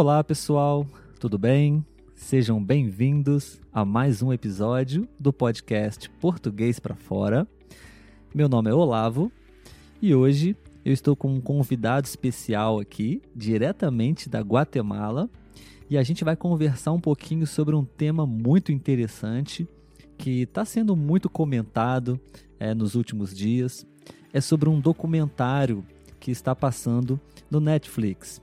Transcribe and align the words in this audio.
Olá, 0.00 0.24
pessoal, 0.24 0.86
tudo 1.18 1.36
bem? 1.36 1.84
Sejam 2.14 2.64
bem-vindos 2.64 3.60
a 3.70 3.84
mais 3.84 4.22
um 4.22 4.32
episódio 4.32 5.06
do 5.18 5.30
podcast 5.30 6.08
Português 6.18 6.78
para 6.78 6.94
Fora. 6.94 7.46
Meu 8.34 8.48
nome 8.48 8.70
é 8.70 8.74
Olavo 8.74 9.30
e 10.00 10.14
hoje 10.14 10.56
eu 10.86 10.94
estou 10.94 11.14
com 11.14 11.34
um 11.34 11.38
convidado 11.38 12.06
especial 12.06 12.80
aqui, 12.80 13.20
diretamente 13.36 14.26
da 14.26 14.40
Guatemala, 14.40 15.28
e 15.90 15.98
a 15.98 16.02
gente 16.02 16.24
vai 16.24 16.34
conversar 16.34 16.92
um 16.92 17.00
pouquinho 17.00 17.46
sobre 17.46 17.76
um 17.76 17.84
tema 17.84 18.26
muito 18.26 18.72
interessante 18.72 19.68
que 20.16 20.44
está 20.44 20.64
sendo 20.64 20.96
muito 20.96 21.28
comentado 21.28 22.18
é, 22.58 22.72
nos 22.72 22.94
últimos 22.94 23.36
dias. 23.36 23.86
É 24.32 24.40
sobre 24.40 24.70
um 24.70 24.80
documentário 24.80 25.84
que 26.18 26.30
está 26.30 26.56
passando 26.56 27.20
no 27.50 27.60
Netflix 27.60 28.40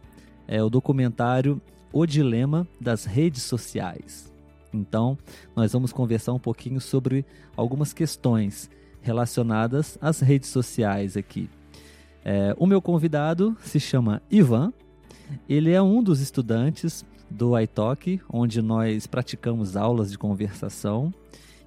é 0.47 0.63
o 0.63 0.69
documentário 0.69 1.61
O 1.91 2.05
Dilema 2.05 2.67
das 2.79 3.05
Redes 3.05 3.43
Sociais. 3.43 4.31
Então, 4.73 5.17
nós 5.55 5.73
vamos 5.73 5.91
conversar 5.91 6.33
um 6.33 6.39
pouquinho 6.39 6.79
sobre 6.79 7.25
algumas 7.55 7.93
questões 7.93 8.69
relacionadas 9.01 9.97
às 10.01 10.19
redes 10.19 10.49
sociais 10.49 11.17
aqui. 11.17 11.49
É, 12.23 12.55
o 12.57 12.65
meu 12.65 12.81
convidado 12.81 13.55
se 13.61 13.79
chama 13.79 14.21
Ivan, 14.29 14.73
ele 15.47 15.71
é 15.71 15.81
um 15.81 16.01
dos 16.01 16.19
estudantes 16.19 17.05
do 17.29 17.57
iTalk, 17.59 18.21
onde 18.31 18.61
nós 18.61 19.07
praticamos 19.07 19.75
aulas 19.75 20.11
de 20.11 20.17
conversação, 20.17 21.13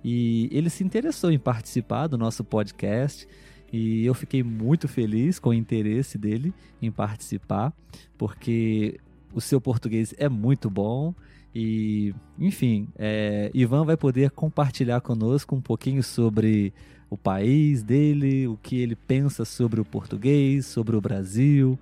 e 0.03 0.49
ele 0.51 0.71
se 0.71 0.83
interessou 0.83 1.31
em 1.31 1.39
participar 1.39 2.07
do 2.07 2.17
nosso 2.17 2.43
podcast 2.43 3.29
e 3.73 4.05
eu 4.05 4.15
fiquei 4.15 4.43
muito 4.43 4.89
feliz 4.89 5.39
com 5.39 5.51
o 5.51 5.55
interesse 5.55 6.19
dele 6.19 6.53
em 6.83 6.91
participar, 6.91 7.73
porque 8.19 8.99
o 9.33 9.41
seu 9.41 9.61
português 9.61 10.15
é 10.19 10.29
muito 10.29 10.69
bom. 10.69 11.15
E, 11.55 12.15
enfim, 12.39 12.89
é, 12.97 13.51
Ivan 13.55 13.85
vai 13.85 13.97
poder 13.97 14.31
compartilhar 14.31 15.01
conosco 15.01 15.55
um 15.55 15.61
pouquinho 15.61 16.03
sobre 16.03 16.73
o 17.09 17.17
país 17.17 17.83
dele, 17.83 18.47
o 18.47 18.57
que 18.57 18.81
ele 18.81 18.95
pensa 18.95 19.45
sobre 19.45 19.81
o 19.81 19.85
português, 19.85 20.67
sobre 20.67 20.95
o 20.95 21.01
Brasil 21.01 21.79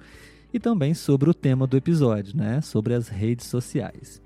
e 0.53 0.59
também 0.59 0.95
sobre 0.95 1.29
o 1.29 1.35
tema 1.35 1.67
do 1.67 1.77
episódio, 1.77 2.37
né? 2.37 2.61
Sobre 2.63 2.95
as 2.95 3.09
redes 3.09 3.47
sociais. 3.47 4.23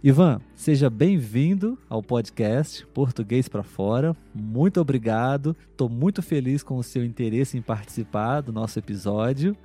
Ivan, 0.00 0.40
seja 0.54 0.88
bem-vindo 0.88 1.76
ao 1.88 2.00
podcast 2.00 2.86
Português 2.94 3.48
para 3.48 3.64
Fora. 3.64 4.16
Muito 4.32 4.80
obrigado. 4.80 5.56
Estou 5.72 5.88
muito 5.88 6.22
feliz 6.22 6.62
com 6.62 6.76
o 6.76 6.84
seu 6.84 7.04
interesse 7.04 7.58
em 7.58 7.62
participar 7.62 8.42
do 8.42 8.52
nosso 8.52 8.78
episódio. 8.78 9.56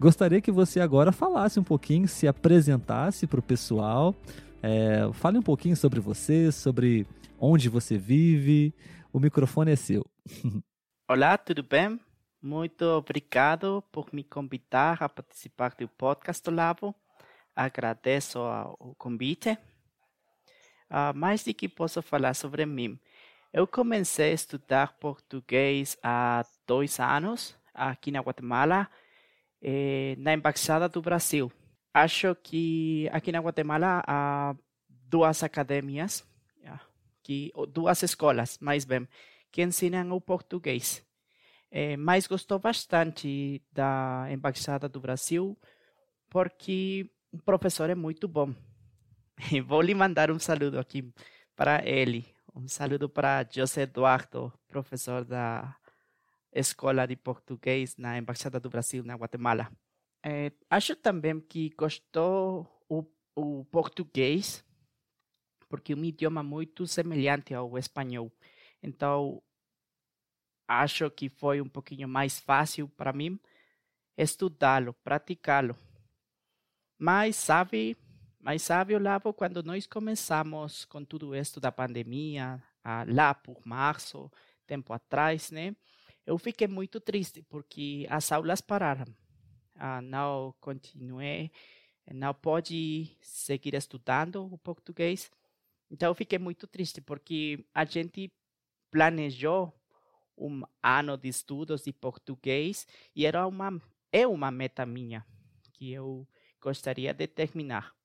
Gostaria 0.00 0.40
que 0.40 0.50
você 0.50 0.80
agora 0.80 1.12
falasse 1.12 1.60
um 1.60 1.62
pouquinho, 1.62 2.08
se 2.08 2.26
apresentasse 2.26 3.26
para 3.26 3.38
o 3.38 3.42
pessoal. 3.42 4.14
É, 4.62 5.10
fale 5.12 5.36
um 5.36 5.42
pouquinho 5.42 5.76
sobre 5.76 6.00
você, 6.00 6.50
sobre 6.50 7.06
onde 7.38 7.68
você 7.68 7.98
vive. 7.98 8.74
O 9.12 9.20
microfone 9.20 9.72
é 9.72 9.76
seu. 9.76 10.06
Olá, 11.06 11.36
tudo 11.36 11.62
bem? 11.62 12.00
Muito 12.40 12.82
obrigado 12.82 13.84
por 13.92 14.06
me 14.10 14.24
convidar 14.24 15.02
a 15.02 15.08
participar 15.08 15.74
do 15.78 15.86
podcast 15.86 16.42
do 16.42 16.50
Labo 16.50 16.94
agradeço 17.56 18.38
o 18.78 18.94
convite. 18.96 19.56
Mais 21.14 21.44
de 21.44 21.52
que 21.52 21.68
posso 21.68 22.00
falar 22.02 22.34
sobre 22.34 22.64
mim. 22.64 22.98
Eu 23.52 23.66
comecei 23.66 24.30
a 24.30 24.34
estudar 24.34 24.98
português 24.98 25.96
há 26.02 26.44
dois 26.66 27.00
anos 27.00 27.56
aqui 27.72 28.10
na 28.10 28.20
Guatemala, 28.20 28.88
eh, 29.62 30.14
na 30.18 30.34
Embaixada 30.34 30.88
do 30.88 31.00
Brasil. 31.00 31.50
Acho 31.92 32.34
que 32.34 33.08
aqui 33.12 33.32
na 33.32 33.40
Guatemala 33.40 34.02
há 34.06 34.54
duas 34.88 35.42
academias, 35.42 36.24
que, 37.22 37.52
duas 37.70 38.02
escolas, 38.02 38.58
mais 38.60 38.84
bem, 38.84 39.08
que 39.50 39.62
ensinam 39.62 40.12
o 40.12 40.20
português. 40.20 41.04
Eh, 41.70 41.96
mas 41.96 42.26
gostou 42.26 42.58
bastante 42.58 43.62
da 43.72 44.28
Embaixada 44.30 44.88
do 44.88 45.00
Brasil 45.00 45.58
porque 46.30 47.10
o 47.32 47.38
professor 47.38 47.90
é 47.90 47.94
muito 47.94 48.28
bom. 48.28 48.54
Vou 49.66 49.82
lhe 49.82 49.94
mandar 49.94 50.30
um 50.30 50.38
saludo 50.38 50.78
aqui 50.78 51.12
para 51.54 51.86
ele. 51.86 52.26
Um 52.54 52.66
saludo 52.68 53.08
para 53.08 53.46
José 53.50 53.82
Eduardo, 53.82 54.52
professor 54.66 55.24
da 55.24 55.76
Escola 56.52 57.06
de 57.06 57.16
Português 57.16 57.96
na 57.96 58.16
Embaixada 58.16 58.58
do 58.58 58.70
Brasil 58.70 59.04
na 59.04 59.14
Guatemala. 59.14 59.70
É, 60.24 60.50
acho 60.70 60.96
também 60.96 61.38
que 61.38 61.70
gostou 61.76 62.66
o, 62.88 63.04
o 63.34 63.64
português, 63.66 64.64
porque 65.68 65.92
é 65.92 65.96
um 65.96 66.04
idioma 66.04 66.42
muito 66.42 66.86
semelhante 66.86 67.52
ao 67.52 67.76
espanhol. 67.76 68.32
Então, 68.82 69.42
acho 70.66 71.10
que 71.10 71.28
foi 71.28 71.60
um 71.60 71.68
pouquinho 71.68 72.08
mais 72.08 72.40
fácil 72.40 72.88
para 72.88 73.12
mim 73.12 73.38
estudá-lo, 74.16 74.94
praticá-lo. 74.94 75.76
Mas 76.98 77.36
sabe, 77.36 77.96
mas 78.46 78.62
sabe, 78.62 78.94
Olavo, 78.94 79.34
quando 79.34 79.60
nós 79.60 79.88
começamos 79.88 80.84
com 80.84 81.04
tudo 81.04 81.34
isso 81.34 81.58
da 81.58 81.72
pandemia, 81.72 82.62
lá 83.08 83.34
por 83.34 83.60
março, 83.66 84.30
tempo 84.64 84.92
atrás, 84.92 85.50
né? 85.50 85.74
Eu 86.24 86.38
fiquei 86.38 86.68
muito 86.68 87.00
triste 87.00 87.42
porque 87.42 88.06
as 88.08 88.30
aulas 88.30 88.60
pararam. 88.60 89.12
Ah, 89.74 90.00
não 90.00 90.54
continuei, 90.60 91.50
não 92.14 92.32
pude 92.32 93.18
seguir 93.20 93.74
estudando 93.74 94.44
o 94.44 94.56
português. 94.56 95.28
Então 95.90 96.08
eu 96.08 96.14
fiquei 96.14 96.38
muito 96.38 96.68
triste 96.68 97.00
porque 97.00 97.66
a 97.74 97.84
gente 97.84 98.32
planejou 98.92 99.74
um 100.38 100.62
ano 100.80 101.16
de 101.16 101.28
estudos 101.30 101.82
de 101.82 101.92
português 101.92 102.86
e 103.12 103.26
era 103.26 103.44
uma 103.44 103.82
é 104.12 104.24
uma 104.24 104.52
meta 104.52 104.86
minha 104.86 105.26
que 105.72 105.90
eu 105.90 106.28
gostaria 106.60 107.12
de 107.12 107.26
terminar 107.26 107.95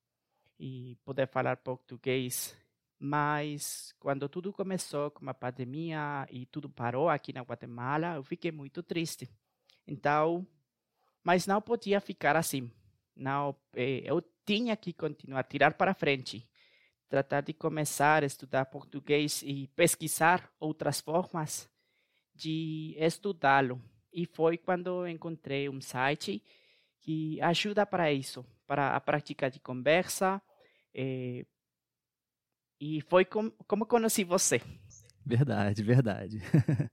e 0.62 0.96
poder 1.04 1.28
falar 1.28 1.58
português. 1.58 2.56
Mas 3.00 3.96
quando 4.00 4.30
tudo 4.30 4.54
começou 4.54 5.10
com 5.10 5.28
a 5.28 5.34
pandemia 5.34 6.28
e 6.30 6.46
tudo 6.46 6.70
parou 6.70 7.10
aqui 7.10 7.34
na 7.34 7.42
Guatemala, 7.42 8.16
eu 8.16 8.24
fiquei 8.24 8.52
muito 8.52 8.84
triste. 8.84 9.28
Então, 9.88 10.46
mas 11.24 11.48
não 11.48 11.60
podia 11.60 12.00
ficar 12.00 12.36
assim. 12.36 12.72
Não, 13.16 13.56
eh, 13.74 14.04
eu 14.06 14.22
tinha 14.46 14.78
que 14.78 14.94
continuar, 14.94 15.44
tirar 15.46 15.74
para 15.74 15.96
frente, 15.96 16.48
tratar 17.10 17.42
de 17.42 17.54
começar 17.54 18.22
a 18.22 18.28
estudar 18.28 18.66
português 18.66 19.42
e 19.42 19.68
pesquisar 19.76 20.48
outras 20.60 21.02
formas 21.02 21.68
de 22.36 22.96
estudá-lo. 23.00 23.82
E 24.14 24.28
foi 24.28 24.60
quando 24.60 25.08
encontrei 25.08 25.68
um 25.68 25.82
site 25.82 26.44
que 27.00 27.42
ajuda 27.42 27.84
para 27.84 28.14
isso, 28.14 28.46
para 28.68 28.96
a 28.96 29.02
prática 29.02 29.50
de 29.50 29.60
conversa. 29.60 30.40
É, 30.94 31.46
e 32.80 33.00
foi 33.02 33.24
com, 33.24 33.52
como 33.68 33.86
conheci 33.86 34.24
você. 34.24 34.60
Verdade, 35.26 35.84
verdade. 35.84 36.42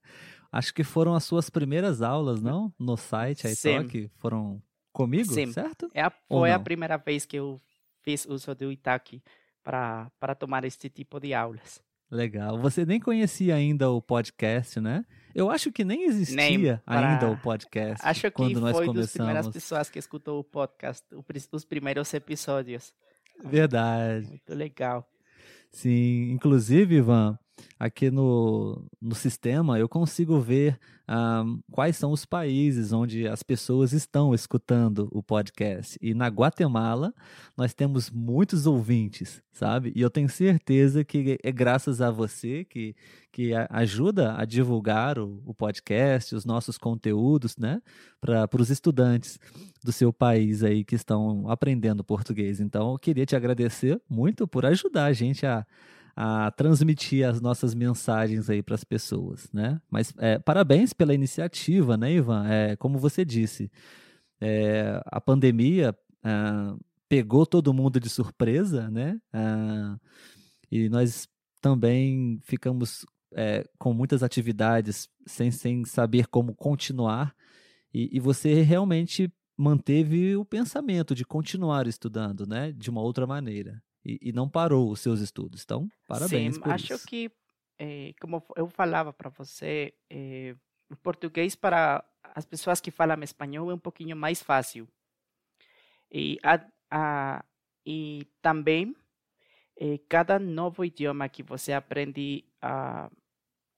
Acho 0.52 0.72
que 0.72 0.84
foram 0.84 1.14
as 1.14 1.24
suas 1.24 1.48
primeiras 1.48 2.02
aulas, 2.02 2.42
não? 2.42 2.72
No 2.78 2.96
site 2.96 3.48
iTalk? 3.48 4.10
Foram 4.16 4.62
comigo, 4.92 5.32
Sim. 5.32 5.52
certo? 5.52 5.90
É 5.94 6.02
a, 6.02 6.10
foi 6.10 6.52
a 6.52 6.58
primeira 6.58 6.96
vez 6.96 7.24
que 7.24 7.36
eu 7.36 7.60
fiz 8.02 8.26
uso 8.26 8.54
do 8.54 8.70
Italki 8.70 9.22
para, 9.62 10.34
tomar 10.38 10.64
este 10.64 10.88
tipo 10.88 11.20
de 11.20 11.32
aulas. 11.32 11.82
Legal. 12.10 12.58
Você 12.58 12.86
nem 12.86 12.98
conhecia 12.98 13.54
ainda 13.54 13.90
o 13.90 14.00
podcast, 14.00 14.80
né? 14.80 15.04
Eu 15.34 15.50
acho 15.50 15.70
que 15.70 15.84
nem 15.84 16.04
existia 16.04 16.36
nem 16.36 16.76
para... 16.78 17.12
ainda 17.12 17.30
o 17.30 17.38
podcast. 17.38 18.06
Acho 18.06 18.22
que 18.22 18.30
quando 18.30 18.60
nós 18.60 18.76
foi 18.76 18.86
começamos. 18.86 18.96
das 18.96 19.12
primeiras 19.12 19.48
pessoas 19.48 19.90
que 19.90 19.98
escutou 19.98 20.40
o 20.40 20.44
podcast, 20.44 21.06
os 21.52 21.64
primeiros 21.64 22.12
episódios. 22.14 22.94
Verdade. 23.44 24.28
Muito 24.28 24.54
legal. 24.54 25.08
Sim, 25.70 26.30
inclusive, 26.32 26.96
Ivan, 26.96 27.38
aqui 27.78 28.10
no, 28.10 28.84
no 29.00 29.14
sistema 29.14 29.78
eu 29.78 29.88
consigo 29.88 30.40
ver 30.40 30.78
ah, 31.10 31.42
quais 31.70 31.96
são 31.96 32.12
os 32.12 32.26
países 32.26 32.92
onde 32.92 33.26
as 33.26 33.42
pessoas 33.42 33.94
estão 33.94 34.34
escutando 34.34 35.08
o 35.10 35.22
podcast. 35.22 35.98
E 36.02 36.12
na 36.12 36.28
Guatemala 36.28 37.14
nós 37.56 37.72
temos 37.72 38.10
muitos 38.10 38.66
ouvintes, 38.66 39.42
sabe? 39.50 39.90
E 39.96 40.02
eu 40.02 40.10
tenho 40.10 40.28
certeza 40.28 41.02
que 41.02 41.38
é 41.42 41.50
graças 41.50 42.02
a 42.02 42.10
você 42.10 42.64
que, 42.64 42.94
que 43.32 43.52
ajuda 43.70 44.34
a 44.36 44.44
divulgar 44.44 45.18
o, 45.18 45.42
o 45.46 45.54
podcast, 45.54 46.34
os 46.34 46.44
nossos 46.44 46.76
conteúdos, 46.76 47.56
né? 47.56 47.80
Para 48.20 48.46
os 48.60 48.68
estudantes 48.68 49.38
do 49.82 49.92
seu 49.92 50.12
país 50.12 50.62
aí 50.62 50.84
que 50.84 50.94
estão 50.94 51.48
aprendendo 51.48 52.04
português. 52.04 52.60
Então 52.60 52.92
eu 52.92 52.98
queria 52.98 53.24
te 53.24 53.34
agradecer 53.34 53.98
muito 54.10 54.46
por 54.46 54.66
ajudar 54.66 55.06
a 55.06 55.12
gente 55.14 55.46
a 55.46 55.64
a 56.20 56.50
transmitir 56.50 57.24
as 57.24 57.40
nossas 57.40 57.76
mensagens 57.76 58.50
aí 58.50 58.60
para 58.60 58.74
as 58.74 58.82
pessoas, 58.82 59.48
né? 59.52 59.80
Mas 59.88 60.12
é, 60.18 60.36
parabéns 60.36 60.92
pela 60.92 61.14
iniciativa, 61.14 61.96
né, 61.96 62.14
Ivan? 62.14 62.44
É, 62.48 62.74
como 62.74 62.98
você 62.98 63.24
disse, 63.24 63.70
é, 64.40 65.00
a 65.06 65.20
pandemia 65.20 65.96
é, 66.24 66.30
pegou 67.08 67.46
todo 67.46 67.72
mundo 67.72 68.00
de 68.00 68.10
surpresa, 68.10 68.90
né? 68.90 69.20
É, 69.32 69.96
e 70.72 70.88
nós 70.88 71.28
também 71.60 72.40
ficamos 72.42 73.06
é, 73.32 73.64
com 73.78 73.94
muitas 73.94 74.24
atividades 74.24 75.08
sem, 75.24 75.52
sem 75.52 75.84
saber 75.84 76.26
como 76.26 76.52
continuar. 76.52 77.32
E, 77.94 78.16
e 78.16 78.18
você 78.18 78.62
realmente 78.62 79.32
manteve 79.56 80.36
o 80.36 80.44
pensamento 80.44 81.14
de 81.14 81.24
continuar 81.24 81.86
estudando, 81.86 82.44
né? 82.44 82.72
De 82.72 82.90
uma 82.90 83.02
outra 83.02 83.24
maneira 83.24 83.80
e, 84.08 84.18
e 84.22 84.32
não 84.32 84.48
parou 84.48 84.90
os 84.90 85.00
seus 85.00 85.20
estudos. 85.20 85.62
Então, 85.62 85.86
parabéns 86.06 86.54
Sim, 86.54 86.60
por 86.62 86.72
acho 86.72 86.94
isso. 86.94 87.06
que, 87.06 87.30
eh, 87.78 88.14
como 88.18 88.42
eu 88.56 88.66
falava 88.68 89.12
para 89.12 89.28
você, 89.28 89.92
eh, 90.08 90.56
o 90.90 90.96
português 90.96 91.54
para 91.54 92.02
as 92.34 92.46
pessoas 92.46 92.80
que 92.80 92.90
falam 92.90 93.22
espanhol 93.22 93.70
é 93.70 93.74
um 93.74 93.78
pouquinho 93.78 94.16
mais 94.16 94.42
fácil. 94.42 94.88
E, 96.10 96.38
a, 96.42 96.66
a, 96.90 97.44
e 97.84 98.26
também, 98.40 98.96
eh, 99.76 100.00
cada 100.08 100.38
novo 100.38 100.82
idioma 100.82 101.28
que 101.28 101.42
você 101.42 101.74
aprende 101.74 102.46
uh, 102.64 103.14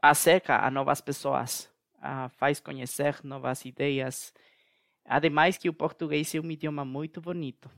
acerca 0.00 0.64
a 0.64 0.70
novas 0.70 1.00
pessoas, 1.00 1.68
uh, 1.96 2.28
faz 2.28 2.60
conhecer 2.60 3.18
novas 3.24 3.64
ideias. 3.64 4.32
Ademais 5.04 5.58
que 5.58 5.68
o 5.68 5.74
português 5.74 6.32
é 6.36 6.40
um 6.40 6.50
idioma 6.52 6.84
muito 6.84 7.20
bonito. 7.20 7.68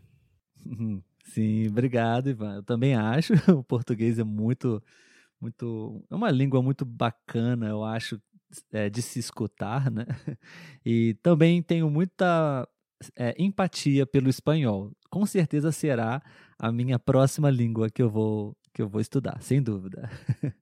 Sim, 1.24 1.68
obrigado, 1.68 2.28
Ivan. 2.28 2.56
Eu 2.56 2.62
também 2.62 2.94
acho. 2.94 3.32
O 3.58 3.62
português 3.64 4.18
é 4.18 4.24
muito, 4.24 4.82
muito, 5.40 6.04
é 6.10 6.14
uma 6.14 6.30
língua 6.30 6.62
muito 6.62 6.84
bacana, 6.84 7.68
eu 7.68 7.84
acho, 7.84 8.20
é, 8.72 8.90
de 8.90 9.02
se 9.02 9.18
escutar, 9.18 9.90
né? 9.90 10.06
E 10.84 11.14
também 11.22 11.62
tenho 11.62 11.90
muita 11.90 12.68
é, 13.16 13.34
empatia 13.38 14.06
pelo 14.06 14.28
espanhol. 14.28 14.92
Com 15.10 15.26
certeza 15.26 15.72
será 15.72 16.22
a 16.58 16.72
minha 16.72 16.98
próxima 16.98 17.50
língua 17.50 17.90
que 17.90 18.02
eu 18.02 18.10
vou 18.10 18.56
que 18.74 18.80
eu 18.80 18.88
vou 18.88 19.00
estudar, 19.00 19.40
sem 19.42 19.62
dúvida. 19.62 20.08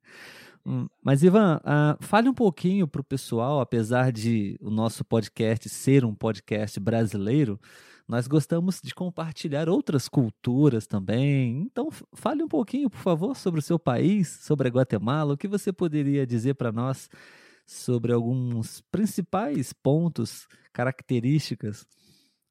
Hum, 0.63 0.87
mas, 1.03 1.23
Ivan, 1.23 1.57
uh, 1.57 1.97
fale 2.03 2.29
um 2.29 2.33
pouquinho 2.35 2.87
para 2.87 3.01
o 3.01 3.03
pessoal, 3.03 3.59
apesar 3.59 4.11
de 4.11 4.57
o 4.61 4.69
nosso 4.69 5.03
podcast 5.03 5.67
ser 5.69 6.05
um 6.05 6.13
podcast 6.13 6.79
brasileiro, 6.79 7.59
nós 8.07 8.27
gostamos 8.27 8.81
de 8.81 8.93
compartilhar 8.93 9.69
outras 9.69 10.07
culturas 10.07 10.85
também. 10.87 11.61
Então, 11.61 11.89
fale 12.13 12.43
um 12.43 12.47
pouquinho, 12.47 12.89
por 12.89 12.99
favor, 12.99 13.35
sobre 13.35 13.59
o 13.59 13.63
seu 13.63 13.79
país, 13.79 14.27
sobre 14.27 14.67
a 14.67 14.71
Guatemala. 14.71 15.33
O 15.33 15.37
que 15.37 15.47
você 15.47 15.71
poderia 15.71 16.25
dizer 16.25 16.55
para 16.55 16.71
nós 16.71 17.09
sobre 17.65 18.11
alguns 18.11 18.81
principais 18.91 19.71
pontos, 19.71 20.47
características 20.73 21.85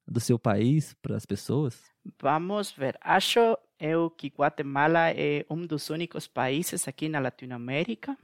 do 0.07 0.19
seu 0.19 0.39
país 0.39 0.95
para 1.01 1.15
as 1.15 1.25
pessoas? 1.25 1.79
Vamos 2.19 2.71
ver. 2.71 2.97
Acho 3.01 3.57
eu 3.79 4.09
que 4.09 4.27
Guatemala 4.27 5.11
é 5.11 5.45
um 5.49 5.65
dos 5.65 5.89
únicos 5.89 6.27
países 6.27 6.87
aqui 6.87 7.07
na 7.07 7.19
Latinoamérica 7.19 8.17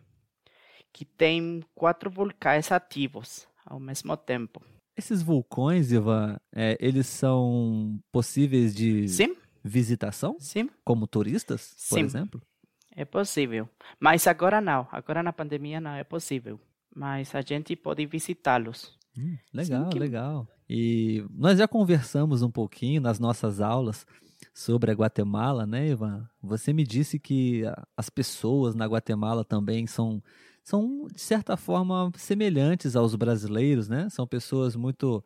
que 0.92 1.06
tem 1.06 1.64
quatro 1.76 2.10
vulcões 2.10 2.72
ativos 2.72 3.48
ao 3.66 3.80
mesmo 3.80 4.18
tempo. 4.18 4.62
Esses 4.98 5.22
vulcões, 5.22 5.92
Ivan, 5.92 6.38
é, 6.52 6.76
eles 6.80 7.06
são 7.06 8.00
possíveis 8.12 8.74
de 8.74 9.08
Sim. 9.08 9.36
visitação? 9.64 10.36
Sim. 10.40 10.70
Como 10.84 11.06
turistas, 11.06 11.76
por 11.88 12.00
Sim. 12.00 12.06
exemplo? 12.06 12.42
É 12.96 13.06
possível. 13.06 13.70
Mas 14.00 14.26
agora 14.26 14.60
não. 14.60 14.88
Agora 14.92 15.22
na 15.22 15.32
pandemia 15.32 15.80
não 15.80 15.92
é 15.92 16.04
possível. 16.04 16.60
Mas 16.96 17.36
a 17.36 17.42
gente 17.42 17.76
pode 17.76 18.04
visitá-los. 18.08 18.98
Hum, 19.16 19.38
legal, 19.54 19.90
que... 19.90 20.00
legal. 20.00 20.48
E 20.68 21.24
nós 21.30 21.60
já 21.60 21.68
conversamos 21.68 22.42
um 22.42 22.50
pouquinho 22.50 23.00
nas 23.00 23.20
nossas 23.20 23.62
aulas 23.62 24.04
sobre 24.52 24.92
a 24.92 24.96
Guatemala, 24.96 25.68
né, 25.68 25.90
Ivan? 25.90 26.28
Você 26.42 26.74
me 26.74 26.84
disse 26.84 27.20
que 27.20 27.62
as 27.96 28.10
pessoas 28.10 28.74
na 28.74 28.88
Guatemala 28.88 29.46
também 29.46 29.86
são 29.86 30.24
são, 30.68 31.08
de 31.08 31.22
certa 31.22 31.56
forma, 31.56 32.12
semelhantes 32.18 32.98
aos 32.98 33.16
brasileiros, 33.16 33.88
né? 33.88 34.10
São 34.10 34.28
pessoas 34.28 34.76
muito 34.76 35.24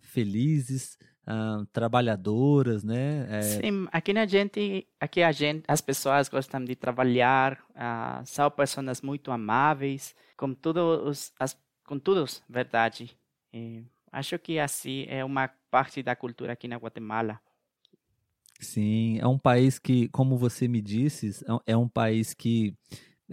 felizes, 0.00 0.98
uh, 1.22 1.64
trabalhadoras, 1.66 2.82
né? 2.82 3.28
É... 3.30 3.42
Sim, 3.42 3.86
aqui 3.92 4.12
na 4.12 4.26
gente, 4.26 4.84
aqui 4.98 5.22
a 5.22 5.30
gente, 5.30 5.62
as 5.68 5.80
pessoas 5.80 6.28
gostam 6.28 6.64
de 6.64 6.74
trabalhar, 6.74 7.64
uh, 7.70 8.26
são 8.26 8.50
pessoas 8.50 9.00
muito 9.00 9.30
amáveis, 9.30 10.16
com 10.36 10.52
todos, 10.52 11.32
as, 11.38 11.56
com 11.86 11.96
todos, 11.96 12.42
verdade. 12.48 13.16
E 13.54 13.84
acho 14.10 14.36
que 14.36 14.58
assim 14.58 15.06
é 15.08 15.24
uma 15.24 15.48
parte 15.70 16.02
da 16.02 16.16
cultura 16.16 16.54
aqui 16.54 16.66
na 16.66 16.76
Guatemala. 16.76 17.40
Sim, 18.58 19.16
é 19.20 19.28
um 19.28 19.38
país 19.38 19.78
que, 19.78 20.08
como 20.08 20.36
você 20.36 20.66
me 20.66 20.80
disse, 20.80 21.30
é 21.66 21.76
um 21.76 21.86
é 21.86 21.88
país 21.88 22.34
que 22.34 22.74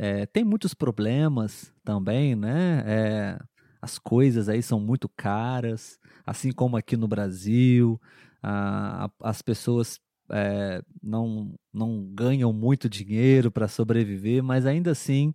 é, 0.02 0.26
tem 0.26 0.46
muitos 0.46 0.74
problemas 0.74 1.74
também, 1.84 2.34
né? 2.34 2.84
É, 2.88 3.40
as 3.82 4.00
coisas 4.00 4.48
aí 4.48 4.64
são 4.64 4.80
muito 4.80 5.10
caras, 5.10 6.00
assim 6.26 6.54
como 6.54 6.78
aqui 6.78 6.96
no 6.96 7.06
Brasil, 7.06 8.00
a, 8.42 9.12
as 9.22 9.42
pessoas 9.42 10.00
é, 10.32 10.82
não, 11.04 11.54
não 11.74 12.10
ganham 12.14 12.54
muito 12.54 12.88
dinheiro 12.88 13.52
para 13.52 13.68
sobreviver, 13.68 14.42
mas 14.42 14.66
ainda 14.66 14.92
assim 14.92 15.34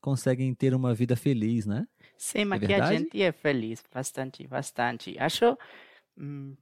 conseguem 0.00 0.54
ter 0.54 0.72
uma 0.72 0.94
vida 0.94 1.16
feliz, 1.16 1.66
né? 1.66 1.84
Sim, 2.16 2.44
mas 2.44 2.62
é 2.62 2.64
aqui 2.64 2.74
a 2.74 2.92
gente 2.92 3.20
é 3.20 3.32
feliz, 3.32 3.82
bastante, 3.92 4.46
bastante. 4.46 5.16
Acho 5.18 5.58
hum, 6.16 6.54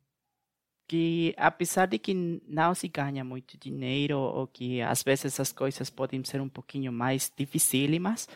que 0.86 1.34
apesar 1.36 1.86
de 1.86 1.98
que 1.98 2.14
não 2.46 2.74
se 2.74 2.88
ganha 2.88 3.24
muito 3.24 3.56
dinheiro 3.58 4.18
ou 4.18 4.46
que 4.46 4.80
às 4.82 5.02
vezes 5.02 5.38
as 5.40 5.52
coisas 5.52 5.90
podem 5.90 6.22
ser 6.24 6.40
um 6.40 6.48
pouquinho 6.48 6.92
mais 6.92 7.32
dificílimas, 7.36 8.28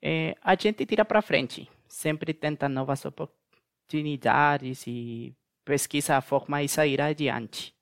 é, 0.00 0.36
a 0.42 0.54
gente 0.54 0.84
tira 0.84 1.04
para 1.04 1.22
frente, 1.22 1.68
sempre 1.88 2.34
tenta 2.34 2.68
novas 2.68 3.04
oportunidades 3.04 4.84
e 4.86 5.34
pesquisa 5.64 6.16
a 6.16 6.20
forma 6.20 6.60
de 6.60 6.68
sair 6.68 7.00
adiante. 7.00 7.74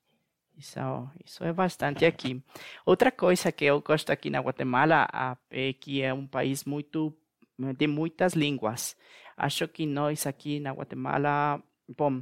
Isso, 0.57 0.79
isso 1.25 1.43
é 1.43 1.51
bastante 1.51 2.05
aqui. 2.05 2.39
Outra 2.85 3.11
coisa 3.11 3.51
que 3.51 3.65
eu 3.65 3.81
gosto 3.81 4.11
aqui 4.11 4.29
na 4.29 4.39
Guatemala 4.39 5.07
é 5.49 5.73
que 5.73 6.03
é 6.03 6.13
um 6.13 6.27
país 6.27 6.63
muito 6.63 7.17
de 7.57 7.87
muitas 7.87 8.33
línguas. 8.33 8.95
Acho 9.35 9.67
que 9.67 9.87
nós 9.87 10.27
aqui 10.27 10.59
na 10.59 10.71
Guatemala, 10.71 11.61
bom, 11.97 12.21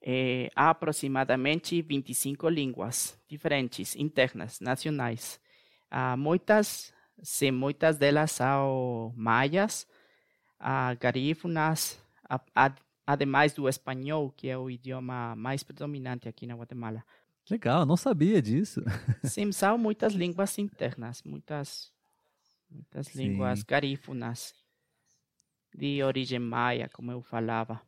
é, 0.00 0.50
há 0.54 0.70
aproximadamente 0.70 1.80
25 1.82 2.48
línguas 2.48 3.18
diferentes, 3.28 3.96
internas, 3.96 4.60
nacionais. 4.60 5.40
Há 5.90 6.16
muitas, 6.16 6.92
sim, 7.22 7.50
muitas 7.50 7.96
delas 7.98 8.32
são 8.32 9.12
maias, 9.16 9.86
garífunas, 11.00 12.00
ademais 13.06 13.52
do 13.54 13.68
espanhol, 13.68 14.30
que 14.30 14.48
é 14.48 14.58
o 14.58 14.70
idioma 14.70 15.34
mais 15.36 15.62
predominante 15.62 16.28
aqui 16.28 16.46
na 16.46 16.54
Guatemala. 16.54 17.04
Legal, 17.50 17.86
não 17.86 17.96
sabia 17.96 18.42
disso. 18.42 18.82
Sim, 19.24 19.50
são 19.52 19.78
muitas 19.78 20.12
línguas 20.12 20.58
internas, 20.58 21.22
muitas, 21.22 21.90
muitas 22.70 23.06
Sim. 23.06 23.20
línguas 23.20 23.62
garífunas 23.62 24.54
de 25.74 26.02
origem 26.02 26.38
maia, 26.38 26.90
como 26.90 27.10
eu 27.10 27.22
falava. 27.22 27.80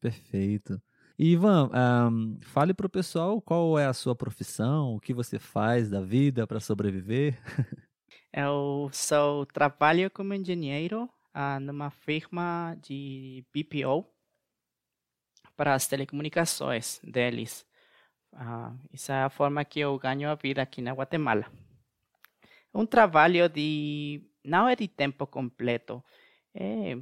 Perfeito. 0.00 0.80
Ivan, 1.18 1.70
um, 2.10 2.38
fale 2.40 2.72
para 2.72 2.86
o 2.86 2.90
pessoal 2.90 3.40
qual 3.40 3.78
é 3.78 3.86
a 3.86 3.92
sua 3.92 4.14
profissão, 4.14 4.94
o 4.94 5.00
que 5.00 5.12
você 5.12 5.38
faz 5.38 5.90
da 5.90 6.00
vida 6.00 6.46
para 6.46 6.60
sobreviver. 6.60 7.38
Eu 8.32 8.88
sou 8.92 9.44
trabalho 9.44 10.10
como 10.10 10.32
engenheiro 10.32 11.04
uh, 11.34 11.60
numa 11.60 11.90
firma 11.90 12.74
de 12.80 13.44
BPO 13.52 14.06
para 15.54 15.74
as 15.74 15.86
telecomunicações 15.86 16.98
deles. 17.04 17.66
Uh, 18.32 18.74
essa 18.90 19.12
é 19.12 19.22
a 19.24 19.30
forma 19.30 19.62
que 19.66 19.80
eu 19.80 19.98
ganho 19.98 20.30
a 20.30 20.34
vida 20.34 20.62
aqui 20.62 20.80
na 20.80 20.92
Guatemala. 20.92 21.44
Um 22.72 22.86
trabalho 22.86 23.46
de 23.50 24.26
não 24.42 24.66
é 24.66 24.74
de 24.74 24.88
tempo 24.88 25.26
completo, 25.26 26.02
é 26.54 26.96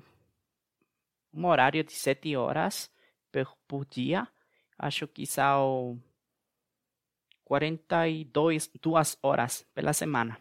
um 1.33 1.47
horário 1.47 1.85
de 1.85 1.93
sete 1.93 2.35
horas 2.35 2.91
por, 3.31 3.57
por 3.67 3.85
dia. 3.87 4.27
Acho 4.79 5.07
que 5.07 5.27
são 5.27 6.03
42 7.45 8.71
duas 8.81 9.19
horas 9.23 9.67
pela 9.75 9.93
semana. 9.93 10.39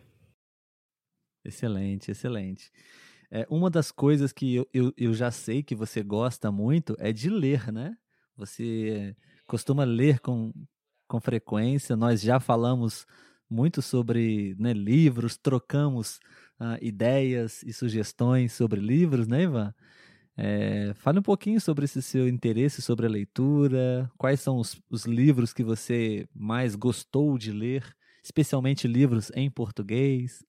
Excelente, 1.44 2.12
excelente. 2.12 2.72
É, 3.32 3.46
uma 3.50 3.70
das 3.70 3.92
coisas 3.92 4.32
que 4.32 4.56
eu, 4.56 4.70
eu, 4.74 4.94
eu 4.98 5.14
já 5.14 5.32
sei 5.32 5.62
que 5.62 5.76
você 5.76 6.02
gosta 6.02 6.52
muito 6.52 6.96
é 7.00 7.12
de 7.12 7.30
ler, 7.30 7.72
né? 7.72 7.98
Você 8.36 9.16
costuma 9.48 9.84
ler 9.84 10.20
com, 10.20 10.54
com 11.08 11.20
frequência. 11.20 11.96
Nós 11.96 12.22
já 12.22 12.40
falamos 12.40 13.06
muito 13.50 13.82
sobre 13.82 14.56
né, 14.60 14.74
livros, 14.74 15.38
trocamos 15.38 16.20
uh, 16.60 16.78
ideias 16.82 17.64
e 17.64 17.74
sugestões 17.74 18.54
sobre 18.54 18.80
livros, 18.80 19.28
né, 19.28 19.44
Ivan? 19.44 19.74
É, 20.42 20.94
fale 20.94 21.20
um 21.20 21.22
pouquinho 21.22 21.60
sobre 21.60 21.84
esse 21.84 22.02
seu 22.02 22.26
interesse 22.26 22.82
sobre 22.82 23.06
a 23.06 23.10
leitura, 23.10 24.10
quais 24.18 24.40
são 24.40 24.56
os, 24.56 24.82
os 24.90 25.04
livros 25.04 25.52
que 25.52 25.66
você 25.66 26.26
mais 26.34 26.76
gostou 26.76 27.38
de 27.38 27.52
ler, 27.52 27.84
especialmente 28.24 28.88
livros 28.88 29.30
em 29.36 29.52
português. 29.52 30.42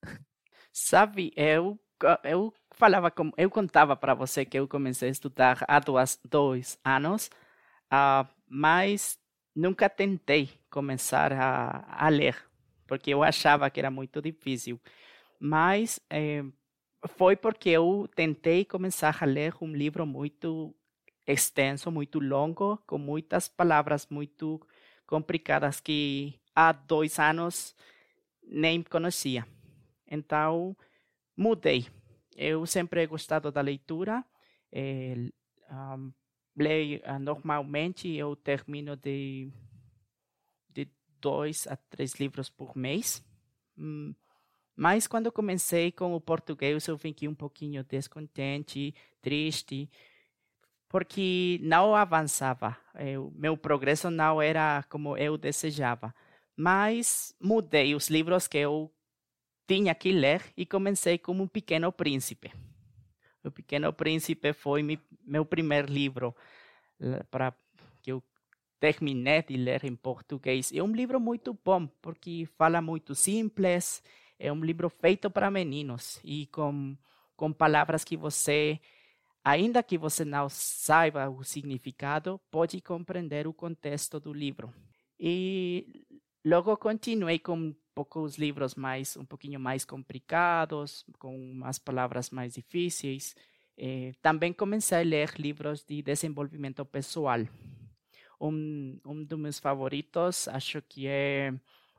Sabe, 0.73 1.33
eu, 1.35 1.77
eu 2.23 2.55
falava, 2.71 3.11
com, 3.11 3.33
eu 3.37 3.51
contava 3.51 3.97
para 3.97 4.15
você 4.15 4.45
que 4.45 4.57
eu 4.57 4.69
comecei 4.69 5.09
a 5.09 5.11
estudar 5.11 5.65
há 5.67 5.81
dois, 5.81 6.21
dois 6.25 6.79
anos, 6.85 7.29
uh, 7.93 8.25
mas 8.49 9.19
nunca 9.57 9.91
tentei 9.91 10.51
começar 10.71 11.33
a, 11.33 12.07
a 12.07 12.09
ler, 12.09 12.37
porque 12.87 13.11
eu 13.11 13.25
achava 13.25 13.69
que 13.69 13.81
era 13.81 13.91
muito 13.91 14.23
difícil. 14.23 14.81
Mas 15.41 15.99
eh, 16.09 16.45
foi 17.09 17.37
porque 17.37 17.71
eu 17.71 18.09
tentei 18.15 18.65
começar 18.65 19.17
a 19.21 19.27
ler 19.27 19.55
um 19.61 19.73
livro 19.73 20.07
muito 20.07 20.75
extenso, 21.27 21.91
muito 21.91 22.19
longo, 22.19 22.77
com 22.87 22.99
muitas 22.99 23.49
palavras 23.49 24.07
muito 24.11 24.61
complicadas 25.07 25.81
que 25.81 26.41
há 26.55 26.73
dois 26.73 27.19
anos 27.19 27.75
nem 28.43 28.83
conhecia. 28.83 29.47
Então, 30.07 30.77
mudei. 31.37 31.87
Eu 32.37 32.67
sempre 32.67 33.07
gostado 33.07 33.51
da 33.51 33.61
leitura. 33.61 34.25
É, 34.73 35.15
um, 35.71 36.13
leio, 36.57 37.01
uh, 37.01 37.19
normalmente 37.19 38.09
eu 38.09 38.35
termino 38.37 38.97
de, 38.97 39.51
de 40.69 40.89
dois 41.21 41.67
a 41.67 41.77
três 41.77 42.15
livros 42.15 42.51
por 42.51 42.77
mês. 42.77 43.25
Hum, 43.79 44.15
mas 44.81 45.07
quando 45.07 45.31
comecei 45.31 45.93
com 45.93 46.15
o 46.15 46.21
português, 46.23 46.89
eu 46.89 46.97
fiquei 46.97 47.29
um 47.29 47.35
pouquinho 47.35 47.85
descontente, 47.85 48.95
triste, 49.21 49.91
porque 50.89 51.61
não 51.63 51.95
avançava. 51.95 52.75
Eu, 52.95 53.31
meu 53.37 53.59
progresso 53.59 54.11
não 54.11 54.41
era 54.41 54.83
como 54.89 55.19
eu 55.19 55.37
desejava. 55.37 56.15
Mas 56.57 57.37
mudei 57.39 57.95
os 57.95 58.09
livros 58.09 58.49
que 58.49 58.57
eu 58.57 58.91
tinha 59.69 59.95
que 59.95 60.13
ler 60.13 60.43
e 60.57 60.65
comecei 60.65 61.19
com 61.19 61.33
um 61.33 61.47
Pequeno 61.47 61.93
Príncipe. 61.93 62.51
O 63.45 63.51
Pequeno 63.51 63.93
Príncipe 63.93 64.55
foi 64.55 64.99
meu 65.23 65.45
primeiro 65.45 65.93
livro 65.93 66.35
para 67.31 67.53
que 68.01 68.13
eu 68.13 68.23
terminei 68.81 69.43
de 69.43 69.59
ler 69.59 69.85
em 69.85 69.95
português. 69.95 70.73
É 70.73 70.83
um 70.83 70.93
livro 70.93 71.21
muito 71.21 71.53
bom, 71.63 71.87
porque 72.01 72.49
fala 72.57 72.81
muito 72.81 73.15
simples, 73.15 74.03
é 74.41 74.51
um 74.51 74.65
livro 74.65 74.89
feito 74.89 75.31
para 75.31 75.51
meninos 75.51 76.19
e 76.25 76.47
com, 76.47 76.97
com 77.37 77.53
palavras 77.53 78.03
que 78.03 78.17
você, 78.17 78.81
ainda 79.45 79.83
que 79.83 79.99
você 79.99 80.25
não 80.25 80.49
saiba 80.49 81.29
o 81.29 81.45
significado, 81.45 82.41
pode 82.51 82.81
compreender 82.81 83.47
o 83.47 83.53
contexto 83.53 84.19
do 84.19 84.33
livro. 84.33 84.73
E 85.19 86.07
logo 86.43 86.75
continuei 86.79 87.39
com 87.39 87.75
poucos 87.95 88.39
livros 88.39 88.75
mais 88.75 89.15
um 89.15 89.27
pouquinho 89.27 89.61
mais 89.61 89.85
complicados, 89.85 91.05
com 91.19 91.37
umas 91.53 91.79
palavras 91.79 92.31
mais 92.31 92.55
difíceis. 92.55 93.37
Eh, 93.77 94.15
também 94.23 94.55
comecei 94.55 95.01
a 95.01 95.03
ler 95.03 95.35
livros 95.39 95.85
de 95.85 96.01
desenvolvimento 96.01 96.83
pessoal. 96.87 97.41
Um, 98.41 98.99
um 99.05 99.23
dos 99.23 99.39
meus 99.39 99.59
favoritos 99.59 100.49
acho 100.49 100.81
que 100.81 101.07
é 101.07 101.53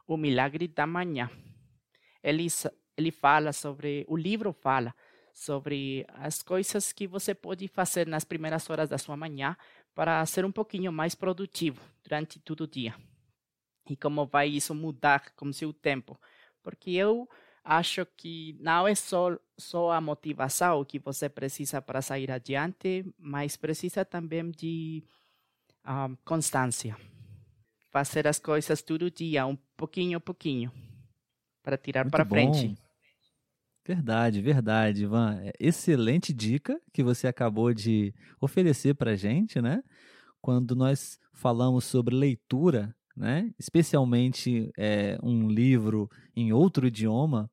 O 0.07 0.17
Milagre 0.17 0.67
da 0.67 0.88
Manhã 0.88 1.29
ele, 2.24 2.48
ele 2.98 3.12
fala 3.12 3.54
sobre, 3.54 4.06
o 4.08 4.16
livro 4.16 4.54
fala 4.54 4.94
sobre 5.34 6.06
as 6.16 6.44
coisas 6.44 6.92
que 6.92 7.08
você 7.08 7.34
pode 7.34 7.68
fazer 7.68 8.08
nas 8.08 8.24
primeiras 8.24 8.70
horas 8.70 8.90
da 8.90 8.98
sua 8.98 9.18
manhã 9.18 9.56
para 9.94 10.25
ser 10.25 10.46
um 10.46 10.51
pouquinho 10.51 10.92
mais 10.92 11.16
produtivo 11.16 11.82
durante 12.04 12.40
todo 12.40 12.62
o 12.62 12.68
dia. 12.68 12.96
E 13.90 13.96
como 13.96 14.25
vai 14.25 14.48
isso 14.48 14.75
mudar 14.75 15.32
com 15.36 15.51
seu 15.51 15.74
tempo. 15.74 16.20
Porque 16.62 16.92
eu 16.92 17.28
acho 17.63 18.06
que 18.18 18.56
não 18.60 18.88
é 18.88 18.96
só, 18.96 19.38
só 19.58 19.92
a 19.92 20.01
motivação 20.01 20.86
que 20.86 21.00
você 21.00 21.28
precisa 21.28 21.82
para 21.82 22.01
sair 22.01 22.32
adiante, 22.32 23.06
mas 23.18 23.58
precisa 23.58 24.06
também 24.06 24.51
de 24.51 25.04
um, 25.04 25.90
ah, 25.92 26.10
constância. 26.24 26.96
Fazer 27.90 28.28
as 28.28 28.40
coisas 28.40 28.82
todo 28.82 29.12
dia, 29.12 29.46
um 29.46 29.58
pouquinho 29.75 30.18
a 30.18 30.22
pouquinho 30.22 30.72
para 31.63 31.77
tirar 31.77 32.10
para 32.10 32.25
frente. 32.25 32.75
Verdade, 33.86 34.41
verdade, 34.41 35.03
Ivan. 35.03 35.39
É 35.44 35.53
excelente 35.60 36.34
dica 36.34 36.80
que 36.94 37.03
você 37.03 37.27
acabou 37.27 37.74
de 37.74 38.13
oferecer 38.39 38.94
para 38.94 39.15
gente, 39.15 39.60
né? 39.62 39.84
Quando 40.39 40.75
nós 40.75 41.20
falamos 41.34 41.86
sobre 41.86 42.15
leitura, 42.15 42.96
né? 43.18 43.51
Especialmente 43.58 44.72
é, 44.77 45.18
um 45.24 45.50
livro 45.50 46.10
em 46.36 46.53
outro 46.53 46.88
idioma, 46.88 47.50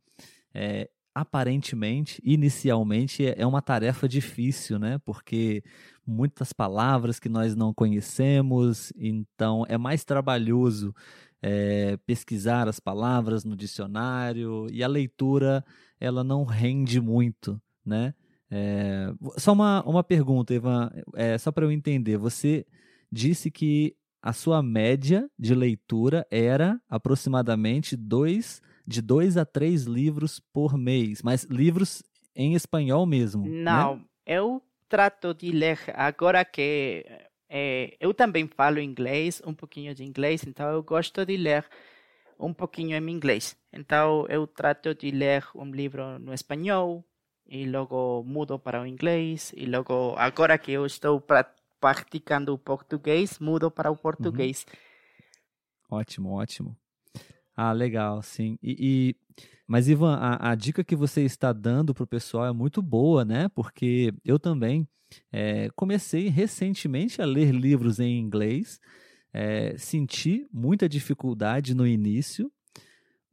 é, 0.55 0.91
aparentemente, 1.15 2.21
inicialmente, 2.23 3.27
é 3.27 3.47
uma 3.47 3.63
tarefa 3.63 4.07
difícil, 4.07 4.79
né? 4.79 4.99
Porque 5.05 5.65
muitas 6.07 6.53
palavras 6.53 7.19
que 7.19 7.29
nós 7.29 7.57
não 7.57 7.75
conhecemos, 7.75 8.93
então 8.97 9.65
é 9.69 9.77
mais 9.77 10.05
trabalhoso 10.05 10.95
é, 11.43 11.97
pesquisar 12.07 12.69
as 12.69 12.81
palavras 12.81 13.45
no 13.45 13.57
dicionário 13.57 14.67
e 14.71 14.83
a 14.83 14.89
leitura 14.89 15.65
ela 16.01 16.23
não 16.23 16.45
rende 16.45 17.01
muito, 17.01 17.61
né? 17.85 18.15
É, 18.51 19.13
só 19.37 19.53
uma, 19.53 19.83
uma 19.85 20.03
pergunta, 20.03 20.55
Ivan, 20.55 20.91
é, 21.15 21.37
só 21.37 21.53
para 21.53 21.65
eu 21.65 21.73
entender. 21.73 22.17
Você 22.17 22.67
disse 23.11 23.51
que 23.51 23.95
a 24.23 24.33
sua 24.33 24.63
média 24.63 25.31
de 25.39 25.55
leitura 25.55 26.27
era 26.31 26.81
aproximadamente 26.89 27.97
dois, 27.97 28.61
de 28.87 29.03
dois 29.03 29.37
a 29.37 29.45
três 29.45 29.85
livros 29.85 30.41
por 30.53 30.77
mês, 30.77 31.23
mas 31.23 31.45
livros 31.45 32.03
em 32.35 32.55
espanhol 32.55 33.05
mesmo. 33.07 33.45
Né? 33.45 33.63
Não, 33.63 33.97
né? 33.97 34.05
eu 34.27 34.63
trato 34.89 35.35
de 35.35 35.51
ler 35.53 35.79
agora 35.95 36.45
que 36.45 37.05
é, 37.49 37.97
eu 37.99 38.13
também 38.13 38.47
falo 38.47 38.79
inglês, 38.79 39.41
um 39.47 39.55
pouquinho 39.55 39.95
de 39.95 40.05
inglês, 40.05 40.45
então 40.47 40.69
eu 40.71 40.83
gosto 40.83 41.25
de 41.25 41.37
ler 41.37 41.65
um 42.39 42.53
pouquinho 42.53 42.97
em 42.97 43.11
inglês. 43.11 43.57
Então 43.73 44.27
eu 44.29 44.47
trato 44.47 44.95
de 44.95 45.11
ler 45.11 45.45
um 45.55 45.71
livro 45.71 46.19
no 46.19 46.33
espanhol 46.33 47.05
e 47.47 47.67
logo 47.67 48.23
mudo 48.25 48.59
para 48.59 48.83
o 48.83 48.87
inglês 48.87 49.53
e 49.57 49.67
logo 49.67 50.15
agora 50.17 50.59
que 50.59 50.73
eu 50.73 50.85
estou 50.87 51.23
praticando 51.81 52.53
o 52.55 52.59
português, 52.59 53.39
mudo 53.39 53.71
para 53.71 53.91
o 53.91 53.95
uhum. 53.95 53.99
português. 53.99 54.67
Uhum. 54.69 55.99
Ótimo, 55.99 56.33
ótimo. 56.33 56.77
Ah, 57.61 57.73
legal, 57.73 58.23
sim. 58.23 58.57
E, 58.63 58.77
e... 58.79 59.45
mas 59.67 59.89
Ivan, 59.89 60.15
a, 60.15 60.53
a 60.53 60.55
dica 60.55 60.85
que 60.85 60.95
você 60.95 61.23
está 61.23 61.53
dando 61.53 61.93
para 61.93 62.05
o 62.05 62.07
pessoal 62.07 62.47
é 62.47 62.53
muito 62.53 62.81
boa, 62.81 63.25
né? 63.25 63.49
Porque 63.49 64.15
eu 64.25 64.39
também 64.39 64.87
é, 65.33 65.69
comecei 65.75 66.29
recentemente 66.29 67.21
a 67.21 67.25
ler 67.25 67.51
livros 67.53 67.99
em 67.99 68.17
inglês, 68.17 68.79
é, 69.33 69.77
senti 69.77 70.47
muita 70.53 70.89
dificuldade 70.89 71.75
no 71.75 71.85
início. 71.85 72.49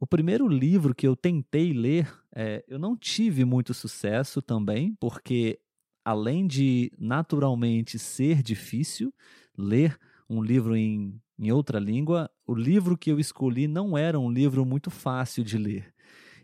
O 0.00 0.08
primeiro 0.08 0.48
livro 0.48 0.92
que 0.92 1.06
eu 1.06 1.14
tentei 1.14 1.72
ler, 1.72 2.12
é, 2.34 2.64
eu 2.66 2.80
não 2.80 2.96
tive 2.96 3.44
muito 3.44 3.72
sucesso 3.72 4.42
também, 4.42 4.92
porque 4.98 5.60
além 6.04 6.48
de 6.48 6.90
naturalmente 6.98 7.96
ser 7.96 8.42
difícil 8.42 9.14
ler 9.56 9.96
um 10.28 10.42
livro 10.42 10.76
em, 10.76 11.20
em 11.38 11.52
outra 11.52 11.78
língua, 11.78 12.30
o 12.46 12.54
livro 12.54 12.96
que 12.96 13.10
eu 13.10 13.18
escolhi 13.18 13.68
não 13.68 13.96
era 13.96 14.18
um 14.18 14.30
livro 14.30 14.64
muito 14.64 14.90
fácil 14.90 15.44
de 15.44 15.58
ler. 15.58 15.92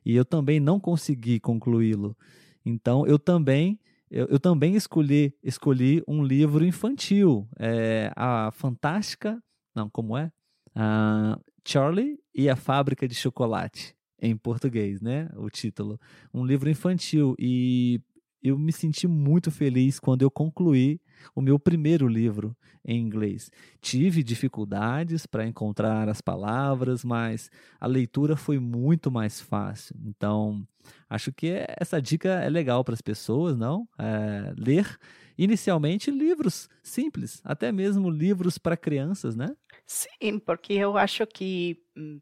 E 0.04 0.14
eu 0.14 0.24
também 0.24 0.60
não 0.60 0.80
consegui 0.80 1.38
concluí-lo. 1.40 2.16
Então, 2.64 3.06
eu 3.06 3.18
também 3.18 3.78
eu, 4.12 4.26
eu 4.26 4.38
também 4.38 4.74
escolhi, 4.74 5.34
escolhi 5.42 6.02
um 6.06 6.22
livro 6.22 6.66
infantil, 6.66 7.48
é, 7.58 8.12
a 8.14 8.50
fantástica, 8.52 9.42
não, 9.74 9.88
como 9.88 10.18
é? 10.18 10.30
Uh, 10.76 11.42
Charlie 11.66 12.18
e 12.34 12.50
a 12.50 12.54
Fábrica 12.54 13.08
de 13.08 13.14
Chocolate. 13.14 13.96
em 14.20 14.36
português, 14.36 15.00
né? 15.00 15.28
O 15.34 15.50
título. 15.50 15.98
Um 16.32 16.44
livro 16.44 16.70
infantil. 16.70 17.34
E 17.38 18.00
eu 18.42 18.56
me 18.56 18.70
senti 18.70 19.08
muito 19.08 19.50
feliz 19.50 19.98
quando 19.98 20.22
eu 20.22 20.30
concluí 20.30 21.00
o 21.34 21.40
meu 21.40 21.58
primeiro 21.58 22.06
livro 22.08 22.56
em 22.84 23.00
inglês. 23.00 23.50
Tive 23.80 24.22
dificuldades 24.22 25.26
para 25.26 25.46
encontrar 25.46 26.08
as 26.08 26.20
palavras, 26.20 27.04
mas 27.04 27.50
a 27.80 27.86
leitura 27.86 28.36
foi 28.36 28.58
muito 28.58 29.10
mais 29.10 29.40
fácil. 29.40 29.96
Então, 30.04 30.66
acho 31.08 31.32
que 31.32 31.64
essa 31.78 32.00
dica 32.00 32.28
é 32.28 32.48
legal 32.48 32.84
para 32.84 32.94
as 32.94 33.02
pessoas, 33.02 33.56
não? 33.56 33.88
É, 33.98 34.52
ler 34.56 34.98
inicialmente 35.38 36.10
livros 36.10 36.68
simples, 36.82 37.40
até 37.44 37.72
mesmo 37.72 38.10
livros 38.10 38.58
para 38.58 38.76
crianças, 38.76 39.34
né? 39.36 39.48
Sim, 39.86 40.38
porque 40.38 40.72
eu 40.74 40.96
acho 40.96 41.26
que 41.26 41.82
hum, 41.96 42.20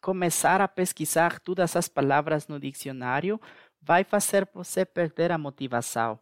começar 0.00 0.60
a 0.60 0.68
pesquisar 0.68 1.40
todas 1.40 1.76
as 1.76 1.88
palavras 1.88 2.48
no 2.48 2.60
dicionário 2.60 3.40
vai 3.82 4.04
fazer 4.04 4.48
você 4.54 4.84
perder 4.84 5.32
a 5.32 5.38
motivação. 5.38 6.20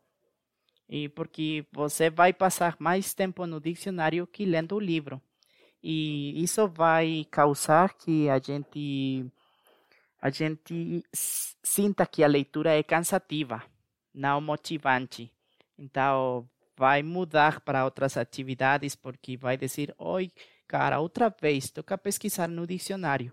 E 0.88 1.08
porque 1.08 1.66
você 1.70 2.08
vai 2.08 2.32
passar 2.32 2.76
mais 2.78 3.12
tempo 3.12 3.46
no 3.46 3.60
dicionário 3.60 4.26
que 4.26 4.46
lendo 4.46 4.76
o 4.76 4.80
livro. 4.80 5.20
E 5.82 6.42
isso 6.42 6.66
vai 6.66 7.26
causar 7.30 7.94
que 7.94 8.28
a 8.28 8.38
gente 8.38 9.26
a 10.20 10.30
gente 10.30 11.04
sinta 11.12 12.04
que 12.04 12.24
a 12.24 12.26
leitura 12.26 12.74
é 12.74 12.82
cansativa, 12.82 13.62
não 14.12 14.40
motivante. 14.40 15.32
Então, 15.78 16.48
vai 16.76 17.02
mudar 17.02 17.60
para 17.60 17.84
outras 17.84 18.16
atividades 18.16 18.96
porque 18.96 19.36
vai 19.36 19.56
dizer: 19.56 19.94
"Oi, 19.98 20.30
cara, 20.66 21.00
outra 21.00 21.28
vez 21.28 21.70
toca 21.70 21.96
pesquisar 21.98 22.48
no 22.48 22.66
dicionário". 22.66 23.32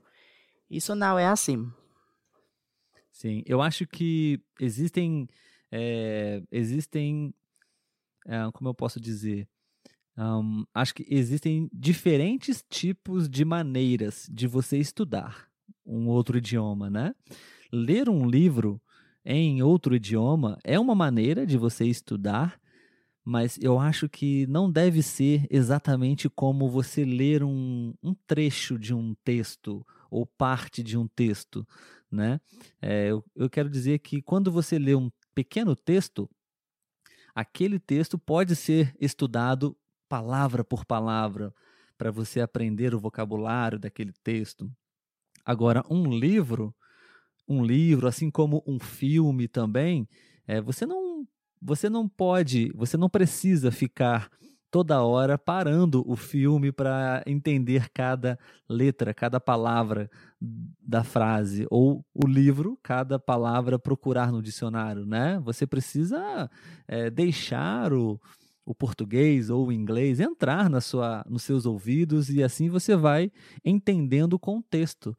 Isso 0.69 0.93
não 0.93 1.17
é 1.17 1.25
assim. 1.25 1.71
Sim, 3.11 3.43
eu 3.45 3.61
acho 3.61 3.87
que 3.87 4.41
existem 4.59 5.27
é, 5.71 6.41
existem 6.51 7.33
é, 8.25 8.49
como 8.53 8.69
eu 8.69 8.73
posso 8.73 8.99
dizer 8.99 9.47
um, 10.17 10.63
acho 10.73 10.95
que 10.95 11.05
existem 11.09 11.69
diferentes 11.73 12.63
tipos 12.69 13.29
de 13.29 13.43
maneiras 13.43 14.29
de 14.31 14.47
você 14.47 14.77
estudar 14.77 15.47
um 15.85 16.07
outro 16.07 16.37
idioma, 16.37 16.89
né? 16.89 17.13
Ler 17.71 18.09
um 18.09 18.25
livro 18.27 18.81
em 19.23 19.61
outro 19.61 19.95
idioma 19.95 20.57
é 20.63 20.79
uma 20.79 20.95
maneira 20.95 21.45
de 21.45 21.57
você 21.57 21.85
estudar, 21.85 22.59
mas 23.23 23.57
eu 23.61 23.77
acho 23.77 24.07
que 24.07 24.47
não 24.47 24.71
deve 24.71 25.03
ser 25.03 25.45
exatamente 25.49 26.29
como 26.29 26.69
você 26.69 27.03
ler 27.03 27.43
um, 27.43 27.93
um 28.01 28.15
trecho 28.25 28.79
de 28.79 28.93
um 28.93 29.13
texto 29.23 29.85
ou 30.09 30.25
parte 30.25 30.81
de 30.81 30.97
um 30.97 31.07
texto 31.07 31.67
né? 32.15 32.39
É, 32.81 33.07
eu, 33.07 33.23
eu 33.35 33.49
quero 33.49 33.69
dizer 33.69 33.99
que 33.99 34.21
quando 34.21 34.51
você 34.51 34.79
lê 34.79 34.95
um 34.95 35.11
pequeno 35.35 35.75
texto, 35.75 36.29
aquele 37.35 37.77
texto 37.77 38.17
pode 38.17 38.55
ser 38.55 38.95
estudado 38.99 39.77
palavra 40.07 40.63
por 40.63 40.85
palavra 40.85 41.53
para 41.97 42.09
você 42.09 42.39
aprender 42.39 42.95
o 42.95 42.99
vocabulário 42.99 43.77
daquele 43.77 44.13
texto. 44.23 44.71
Agora, 45.43 45.83
um 45.89 46.09
livro, 46.09 46.73
um 47.47 47.63
livro, 47.63 48.07
assim 48.07 48.31
como 48.31 48.63
um 48.65 48.79
filme 48.79 49.47
também, 49.47 50.07
é, 50.47 50.61
você 50.61 50.85
não 50.85 51.27
você 51.61 51.89
não 51.89 52.07
pode, 52.07 52.71
você 52.75 52.95
não 52.95 53.09
precisa 53.09 53.71
ficar 53.71 54.29
toda 54.75 55.01
hora 55.01 55.37
parando 55.37 56.03
o 56.05 56.17
filme 56.17 56.69
para 56.69 57.23
entender 57.25 57.89
cada 57.93 58.37
letra, 58.67 59.13
cada 59.13 59.39
palavra 59.39 60.11
da 60.41 61.01
frase, 61.01 61.65
ou 61.71 62.05
o 62.13 62.27
livro, 62.27 62.77
cada 62.83 63.17
palavra 63.17 63.79
procurar 63.79 64.33
no 64.33 64.41
dicionário, 64.41 65.05
né? 65.05 65.39
Você 65.45 65.65
precisa 65.65 66.51
é, 66.89 67.09
deixar 67.09 67.93
o, 67.93 68.19
o 68.65 68.75
português 68.75 69.49
ou 69.49 69.67
o 69.67 69.71
inglês 69.71 70.19
entrar 70.19 70.69
na 70.69 70.81
sua, 70.81 71.23
nos 71.25 71.43
seus 71.43 71.65
ouvidos 71.65 72.29
e 72.29 72.43
assim 72.43 72.67
você 72.67 72.97
vai 72.97 73.31
entendendo 73.63 74.33
o 74.33 74.39
contexto 74.39 75.15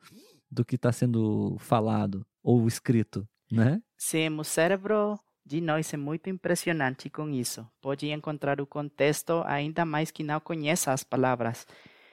do 0.50 0.66
que 0.66 0.74
está 0.74 0.92
sendo 0.92 1.56
falado 1.60 2.26
ou 2.42 2.68
escrito, 2.68 3.26
né? 3.50 3.80
Sim, 3.96 4.38
o 4.38 4.44
cérebro 4.44 5.18
de 5.46 5.60
nós 5.60 5.94
é 5.94 5.96
muito 5.96 6.28
impressionante 6.28 7.08
com 7.08 7.30
isso. 7.30 7.64
Pode 7.80 8.10
encontrar 8.10 8.60
o 8.60 8.66
contexto 8.66 9.42
ainda 9.46 9.84
mais 9.84 10.10
que 10.10 10.24
não 10.24 10.40
conheça 10.40 10.92
as 10.92 11.04
palavras 11.04 11.66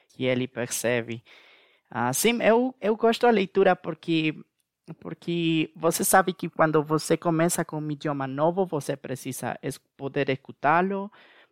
que 0.09 0.25
ele 0.25 0.47
percebe. 0.47 1.23
Ah, 1.89 2.13
sim, 2.13 2.41
eu, 2.43 2.75
eu 2.79 2.95
gosto 2.95 3.21
da 3.21 3.31
leitura 3.31 3.75
porque 3.75 4.35
porque 4.99 5.71
você 5.75 6.03
sabe 6.03 6.33
que 6.33 6.49
quando 6.49 6.83
você 6.83 7.15
começa 7.15 7.63
com 7.63 7.79
um 7.79 7.91
idioma 7.91 8.27
novo, 8.27 8.65
você 8.65 8.97
precisa 8.97 9.57
poder 9.95 10.29
escutá-lo, 10.29 11.09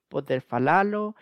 poder 0.10 0.42
falá-lo, 0.42 1.16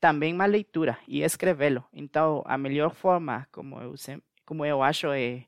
também 0.00 0.32
uma 0.32 0.46
leitura 0.46 0.96
e 1.08 1.22
escrevê-lo. 1.22 1.84
Então, 1.92 2.42
a 2.46 2.56
melhor 2.56 2.94
forma, 2.94 3.48
como 3.50 3.80
eu, 3.80 3.94
como 4.46 4.64
eu 4.64 4.80
acho, 4.82 5.08
é 5.08 5.44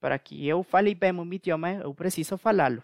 para 0.00 0.18
que 0.18 0.46
eu 0.48 0.62
fale 0.62 0.94
bem 0.94 1.12
o 1.12 1.34
idioma, 1.34 1.72
eu 1.74 1.94
preciso 1.94 2.38
falá-lo 2.38 2.82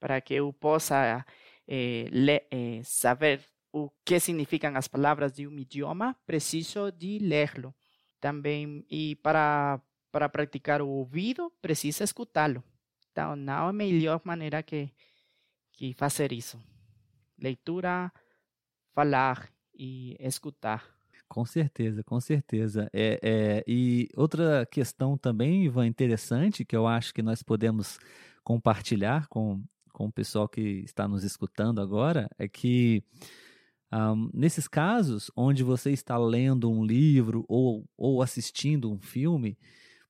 para 0.00 0.20
que 0.20 0.34
eu 0.34 0.52
possa 0.52 1.24
eh, 1.68 2.08
eh, 2.50 2.80
saber 2.82 3.40
o 3.72 3.90
que 4.04 4.18
significam 4.18 4.74
as 4.76 4.88
palavras 4.88 5.32
de 5.32 5.46
um 5.46 5.56
idioma, 5.58 6.16
preciso 6.26 6.90
de 6.90 7.18
lê-lo. 7.18 7.74
Também, 8.20 8.84
e 8.90 9.16
para, 9.16 9.80
para 10.10 10.28
praticar 10.28 10.82
o 10.82 10.88
ouvido, 10.88 11.52
precisa 11.62 12.04
escutá-lo. 12.04 12.64
Então, 13.12 13.36
não 13.36 13.66
é 13.66 13.70
a 13.70 13.72
melhor 13.72 14.20
maneira 14.24 14.62
que, 14.62 14.90
que 15.72 15.94
fazer 15.94 16.32
isso. 16.32 16.60
Leitura, 17.38 18.12
falar 18.92 19.50
e 19.74 20.16
escutar. 20.20 20.84
Com 21.28 21.44
certeza, 21.44 22.02
com 22.02 22.20
certeza. 22.20 22.90
É, 22.92 23.20
é, 23.22 23.64
e 23.66 24.08
outra 24.16 24.66
questão 24.66 25.16
também, 25.16 25.64
Ivan, 25.64 25.86
interessante, 25.86 26.64
que 26.64 26.76
eu 26.76 26.86
acho 26.86 27.14
que 27.14 27.22
nós 27.22 27.42
podemos 27.42 27.98
compartilhar 28.42 29.28
com 29.28 29.62
com 29.92 30.06
o 30.06 30.12
pessoal 30.12 30.48
que 30.48 30.82
está 30.84 31.06
nos 31.06 31.24
escutando 31.24 31.80
agora 31.80 32.28
é 32.38 32.48
que 32.48 33.02
um, 33.92 34.30
nesses 34.32 34.68
casos 34.68 35.30
onde 35.36 35.62
você 35.62 35.90
está 35.90 36.16
lendo 36.16 36.70
um 36.70 36.84
livro 36.84 37.44
ou, 37.48 37.84
ou 37.96 38.22
assistindo 38.22 38.90
um 38.90 39.00
filme, 39.00 39.58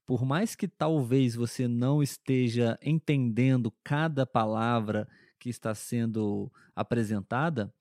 por 0.07 0.25
mais 0.25 0.55
que 0.55 0.69
talvez 0.69 1.35
você 1.35 1.67
não 1.69 2.03
esteja 2.03 2.79
entendendo 2.83 3.73
cada 3.83 4.27
palavra 4.27 5.09
que 5.39 5.49
está 5.49 5.75
sendo 5.75 6.53
apresentada, 6.75 7.73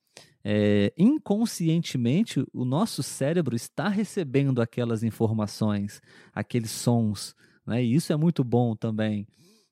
é, 0.43 0.93
inconscientemente 0.97 2.45
o 2.53 2.63
nosso 2.63 3.03
cérebro 3.03 3.55
está 3.55 3.89
recebendo 3.89 4.61
aquelas 4.61 5.03
informações, 5.03 6.01
aqueles 6.33 6.71
sons, 6.71 7.35
né? 7.65 7.83
E 7.83 7.93
isso 7.93 8.13
é 8.13 8.15
muito 8.15 8.43
bom 8.43 8.75
também. 8.75 9.27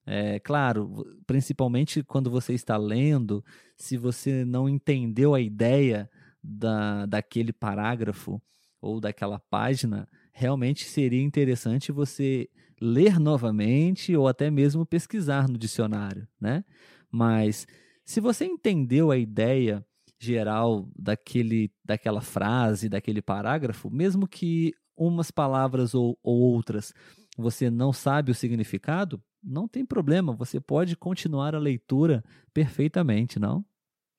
É, 0.09 0.39
claro, 0.39 1.05
principalmente 1.27 2.01
quando 2.01 2.31
você 2.31 2.53
está 2.53 2.77
lendo, 2.77 3.43
se 3.75 3.97
você 3.97 4.45
não 4.45 4.69
entendeu 4.69 5.35
a 5.35 5.41
ideia 5.41 6.09
da, 6.41 7.05
daquele 7.05 7.51
parágrafo 7.51 8.41
ou 8.81 9.01
daquela 9.01 9.37
página, 9.49 10.07
realmente 10.31 10.85
seria 10.85 11.21
interessante 11.21 11.91
você 11.91 12.47
ler 12.79 13.19
novamente 13.19 14.15
ou 14.15 14.29
até 14.29 14.49
mesmo 14.49 14.85
pesquisar 14.85 15.49
no 15.49 15.57
dicionário, 15.57 16.25
né? 16.39 16.63
Mas 17.11 17.67
se 18.05 18.21
você 18.21 18.45
entendeu 18.45 19.11
a 19.11 19.17
ideia 19.17 19.85
geral 20.17 20.87
daquele, 20.97 21.69
daquela 21.83 22.21
frase, 22.21 22.87
daquele 22.87 23.21
parágrafo, 23.21 23.89
mesmo 23.89 24.25
que 24.25 24.71
umas 24.95 25.31
palavras 25.31 25.93
ou, 25.93 26.17
ou 26.23 26.39
outras 26.39 26.93
você 27.37 27.69
não 27.69 27.93
sabe 27.93 28.31
o 28.31 28.35
significado, 28.35 29.21
não 29.43 29.67
tem 29.67 29.85
problema, 29.85 30.33
você 30.33 30.59
pode 30.59 30.95
continuar 30.97 31.55
a 31.55 31.59
leitura 31.59 32.23
perfeitamente, 32.53 33.39
não? 33.39 33.63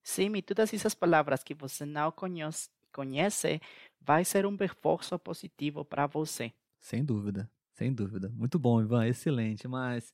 Sim, 0.02 0.34
e 0.36 0.42
todas 0.42 0.72
essas 0.72 0.94
palavras 0.94 1.42
que 1.42 1.52
você 1.52 1.84
não 1.84 2.10
conhece, 2.10 2.70
conhece 2.92 3.60
vai 4.00 4.24
ser 4.24 4.46
um 4.46 4.56
reforço 4.56 5.18
positivo 5.18 5.84
para 5.84 6.06
você. 6.06 6.52
Sem 6.80 7.04
dúvida, 7.04 7.50
sem 7.74 7.92
dúvida. 7.92 8.32
Muito 8.34 8.58
bom, 8.58 8.80
Ivan, 8.80 9.06
excelente. 9.06 9.68
Mas 9.68 10.12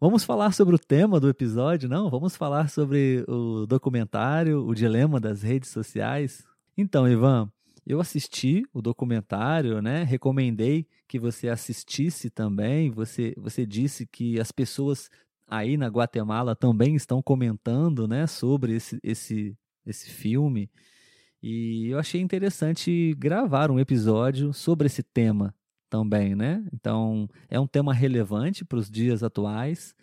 vamos 0.00 0.24
falar 0.24 0.52
sobre 0.52 0.74
o 0.74 0.78
tema 0.78 1.20
do 1.20 1.28
episódio, 1.28 1.88
não? 1.88 2.10
Vamos 2.10 2.34
falar 2.34 2.68
sobre 2.68 3.24
o 3.28 3.66
documentário, 3.66 4.66
o 4.66 4.74
dilema 4.74 5.20
das 5.20 5.42
redes 5.42 5.70
sociais. 5.70 6.44
Então, 6.76 7.08
Ivan, 7.08 7.52
eu 7.86 8.00
assisti 8.00 8.64
o 8.72 8.82
documentário, 8.82 9.80
né? 9.80 10.02
Recomendei 10.02 10.88
que 11.10 11.18
você 11.18 11.48
assistisse 11.48 12.30
também. 12.30 12.88
Você, 12.92 13.34
você 13.36 13.66
disse 13.66 14.06
que 14.06 14.38
as 14.38 14.52
pessoas 14.52 15.10
aí 15.44 15.76
na 15.76 15.88
Guatemala 15.88 16.54
também 16.54 16.94
estão 16.94 17.20
comentando, 17.20 18.06
né, 18.06 18.28
sobre 18.28 18.76
esse, 18.76 19.00
esse, 19.02 19.58
esse 19.84 20.08
filme. 20.08 20.70
E 21.42 21.88
eu 21.88 21.98
achei 21.98 22.20
interessante 22.20 23.12
gravar 23.18 23.72
um 23.72 23.80
episódio 23.80 24.52
sobre 24.52 24.86
esse 24.86 25.02
tema 25.02 25.52
também, 25.88 26.36
né? 26.36 26.64
Então, 26.72 27.28
é 27.48 27.58
um 27.58 27.66
tema 27.66 27.92
relevante 27.92 28.64
para 28.64 28.78
os 28.78 28.88
dias 28.88 29.24
atuais. 29.24 29.96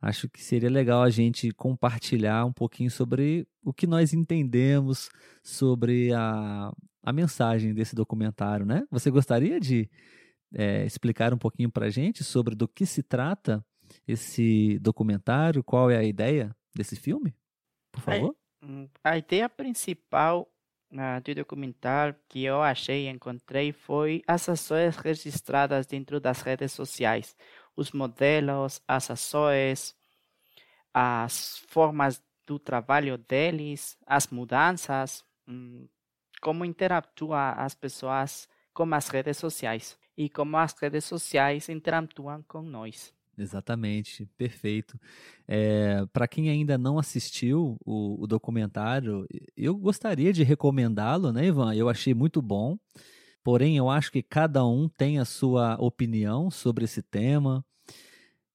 Acho 0.00 0.26
que 0.26 0.42
seria 0.42 0.70
legal 0.70 1.02
a 1.02 1.10
gente 1.10 1.50
compartilhar 1.50 2.46
um 2.46 2.52
pouquinho 2.52 2.90
sobre 2.90 3.46
o 3.62 3.74
que 3.74 3.86
nós 3.86 4.14
entendemos 4.14 5.10
sobre 5.42 6.14
a, 6.14 6.72
a 7.02 7.12
mensagem 7.12 7.74
desse 7.74 7.94
documentário, 7.94 8.64
né? 8.64 8.84
Você 8.90 9.10
gostaria 9.10 9.60
de 9.60 9.90
é, 10.54 10.84
explicar 10.84 11.32
um 11.32 11.38
pouquinho 11.38 11.70
para 11.70 11.86
a 11.86 11.90
gente 11.90 12.22
sobre 12.22 12.54
do 12.54 12.68
que 12.68 12.86
se 12.86 13.02
trata 13.02 13.64
esse 14.06 14.78
documentário? 14.78 15.62
Qual 15.62 15.90
é 15.90 15.96
a 15.96 16.04
ideia 16.04 16.54
desse 16.74 16.96
filme? 16.96 17.34
Por 17.92 18.00
favor. 18.00 18.36
Hum, 18.62 18.88
a 19.02 19.16
ideia 19.16 19.48
principal 19.48 20.48
uh, 20.92 21.20
do 21.22 21.34
documentário 21.34 22.16
que 22.28 22.44
eu 22.44 22.62
achei 22.62 23.06
e 23.06 23.08
encontrei 23.08 23.72
foi 23.72 24.22
as 24.26 24.48
ações 24.48 24.96
registradas 24.96 25.86
dentro 25.86 26.20
das 26.20 26.40
redes 26.40 26.72
sociais, 26.72 27.36
os 27.74 27.92
modelos, 27.92 28.80
as 28.86 29.10
ações, 29.10 29.94
as 30.92 31.58
formas 31.68 32.22
do 32.46 32.58
trabalho 32.58 33.18
deles, 33.18 33.98
as 34.06 34.28
mudanças, 34.28 35.24
um, 35.46 35.86
como 36.40 36.64
interatuam 36.64 37.54
as 37.56 37.74
pessoas 37.74 38.48
com 38.72 38.94
as 38.94 39.08
redes 39.08 39.36
sociais 39.36 39.98
e 40.16 40.28
como 40.28 40.56
as 40.56 40.74
redes 40.78 41.04
sociais 41.04 41.68
interatuam 41.68 42.42
com 42.46 42.62
nós. 42.62 43.14
Exatamente, 43.38 44.26
perfeito. 44.38 44.98
É, 45.46 46.06
Para 46.12 46.26
quem 46.26 46.48
ainda 46.48 46.78
não 46.78 46.98
assistiu 46.98 47.76
o, 47.84 48.22
o 48.22 48.26
documentário, 48.26 49.26
eu 49.56 49.76
gostaria 49.76 50.32
de 50.32 50.42
recomendá-lo, 50.42 51.30
né, 51.32 51.46
Ivan? 51.46 51.74
Eu 51.74 51.88
achei 51.88 52.14
muito 52.14 52.40
bom. 52.40 52.78
Porém, 53.44 53.76
eu 53.76 53.88
acho 53.88 54.10
que 54.10 54.22
cada 54.22 54.66
um 54.66 54.88
tem 54.88 55.18
a 55.18 55.24
sua 55.24 55.76
opinião 55.78 56.50
sobre 56.50 56.84
esse 56.84 57.02
tema. 57.02 57.64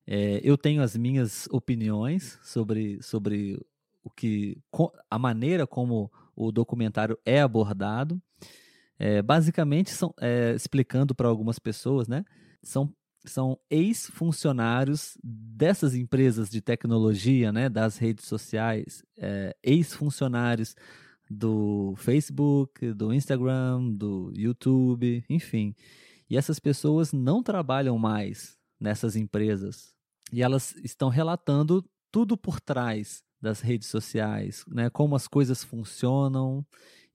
É, 0.06 0.42
eu 0.44 0.58
tenho 0.58 0.82
as 0.82 0.98
minhas 0.98 1.48
opiniões 1.52 2.40
sobre, 2.44 3.02
sobre 3.02 3.64
o 4.04 4.10
que 4.10 4.58
a 5.10 5.20
maneira 5.20 5.66
como 5.68 6.12
o 6.36 6.52
documentário 6.52 7.18
é 7.24 7.40
abordado. 7.40 8.22
É, 9.04 9.20
basicamente, 9.20 9.90
são, 9.90 10.14
é, 10.22 10.54
explicando 10.54 11.16
para 11.16 11.28
algumas 11.28 11.58
pessoas, 11.58 12.08
né? 12.08 12.24
São 12.62 12.94
são 13.26 13.60
ex-funcionários 13.70 15.16
dessas 15.24 15.94
empresas 15.94 16.50
de 16.50 16.60
tecnologia, 16.60 17.52
né, 17.52 17.70
das 17.70 17.98
redes 17.98 18.26
sociais, 18.26 19.04
é, 19.16 19.56
ex-funcionários 19.62 20.76
do 21.30 21.94
Facebook, 21.98 22.94
do 22.94 23.14
Instagram, 23.14 23.92
do 23.92 24.32
YouTube, 24.36 25.24
enfim. 25.30 25.76
E 26.28 26.36
essas 26.36 26.60
pessoas 26.60 27.14
não 27.14 27.44
trabalham 27.44 27.96
mais 28.00 28.58
nessas 28.80 29.16
empresas. 29.16 29.94
E 30.34 30.42
elas 30.42 30.74
estão 30.84 31.10
relatando 31.10 31.86
tudo 32.12 32.36
por 32.36 32.60
trás 32.60 33.24
das 33.42 33.62
redes 33.62 33.88
sociais, 33.88 34.64
né, 34.68 34.90
como 34.90 35.16
as 35.16 35.28
coisas 35.28 35.64
funcionam 35.64 36.66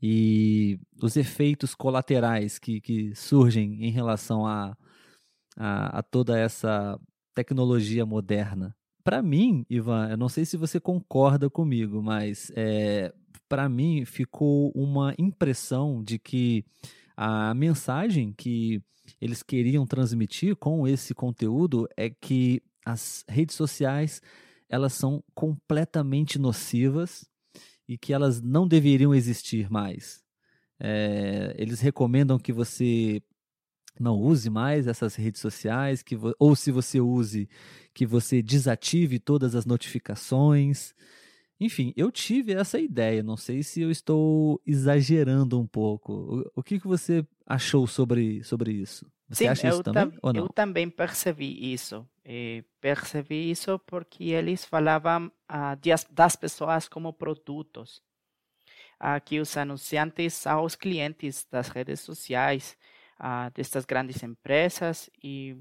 e 0.02 0.78
os 1.02 1.16
efeitos 1.16 1.74
colaterais 1.74 2.58
que, 2.58 2.80
que 2.80 3.14
surgem 3.14 3.84
em 3.84 3.90
relação 3.90 4.46
a 4.46 4.76
a, 5.56 5.98
a 5.98 6.02
toda 6.02 6.38
essa 6.38 7.00
tecnologia 7.34 8.04
moderna. 8.04 8.76
Para 9.02 9.22
mim, 9.22 9.64
Ivan, 9.70 10.10
eu 10.10 10.16
não 10.16 10.28
sei 10.28 10.44
se 10.44 10.56
você 10.56 10.78
concorda 10.78 11.48
comigo, 11.48 12.02
mas 12.02 12.52
é, 12.54 13.12
para 13.48 13.68
mim 13.68 14.04
ficou 14.04 14.70
uma 14.74 15.14
impressão 15.18 16.02
de 16.02 16.18
que 16.18 16.64
a 17.16 17.54
mensagem 17.54 18.32
que 18.36 18.82
eles 19.20 19.42
queriam 19.42 19.86
transmitir 19.86 20.56
com 20.56 20.86
esse 20.86 21.14
conteúdo 21.14 21.88
é 21.96 22.10
que 22.10 22.60
as 22.84 23.24
redes 23.28 23.54
sociais 23.54 24.20
elas 24.68 24.92
são 24.92 25.22
completamente 25.34 26.38
nocivas 26.38 27.28
e 27.88 27.96
que 27.96 28.12
elas 28.12 28.42
não 28.42 28.66
deveriam 28.66 29.14
existir 29.14 29.70
mais. 29.70 30.24
É, 30.78 31.54
eles 31.56 31.80
recomendam 31.80 32.38
que 32.38 32.52
você 32.52 33.22
não 33.98 34.20
use 34.20 34.50
mais 34.50 34.86
essas 34.86 35.14
redes 35.14 35.40
sociais, 35.40 36.02
que 36.02 36.16
ou 36.38 36.54
se 36.54 36.70
você 36.70 37.00
use, 37.00 37.48
que 37.94 38.06
você 38.06 38.42
desative 38.42 39.18
todas 39.18 39.54
as 39.54 39.64
notificações. 39.64 40.94
Enfim, 41.58 41.92
eu 41.96 42.10
tive 42.10 42.52
essa 42.52 42.78
ideia, 42.78 43.22
não 43.22 43.36
sei 43.36 43.62
se 43.62 43.80
eu 43.80 43.90
estou 43.90 44.60
exagerando 44.66 45.58
um 45.58 45.66
pouco. 45.66 46.12
O, 46.12 46.60
o 46.60 46.62
que, 46.62 46.78
que 46.78 46.86
você 46.86 47.26
achou 47.46 47.86
sobre, 47.86 48.44
sobre 48.44 48.72
isso? 48.72 49.06
Você 49.28 49.44
Sim, 49.44 49.48
acha 49.48 49.68
isso 49.68 49.82
também? 49.82 50.10
Tam, 50.10 50.18
ou 50.22 50.32
não? 50.32 50.42
Eu 50.42 50.48
também 50.48 50.88
percebi 50.88 51.72
isso. 51.72 52.08
E 52.24 52.64
percebi 52.80 53.50
isso 53.50 53.78
porque 53.80 54.24
eles 54.24 54.64
falavam 54.64 55.30
ah, 55.48 55.76
das 56.10 56.36
pessoas 56.36 56.88
como 56.88 57.12
produtos. 57.12 58.02
Ah, 58.98 59.20
que 59.20 59.40
os 59.40 59.56
anunciantes 59.56 60.46
aos 60.46 60.74
clientes 60.74 61.46
das 61.50 61.68
redes 61.68 62.00
sociais 62.00 62.76
uh, 63.20 63.50
destas 63.52 63.84
grandes 63.84 64.22
empresas 64.22 65.10
e, 65.22 65.56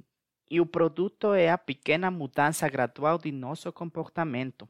e 0.50 0.62
o 0.62 0.66
produto 0.66 1.34
é 1.34 1.50
a 1.50 1.58
pequena 1.58 2.10
mudança 2.10 2.68
gradual 2.70 3.18
de 3.18 3.32
nosso 3.32 3.72
comportamento. 3.74 4.70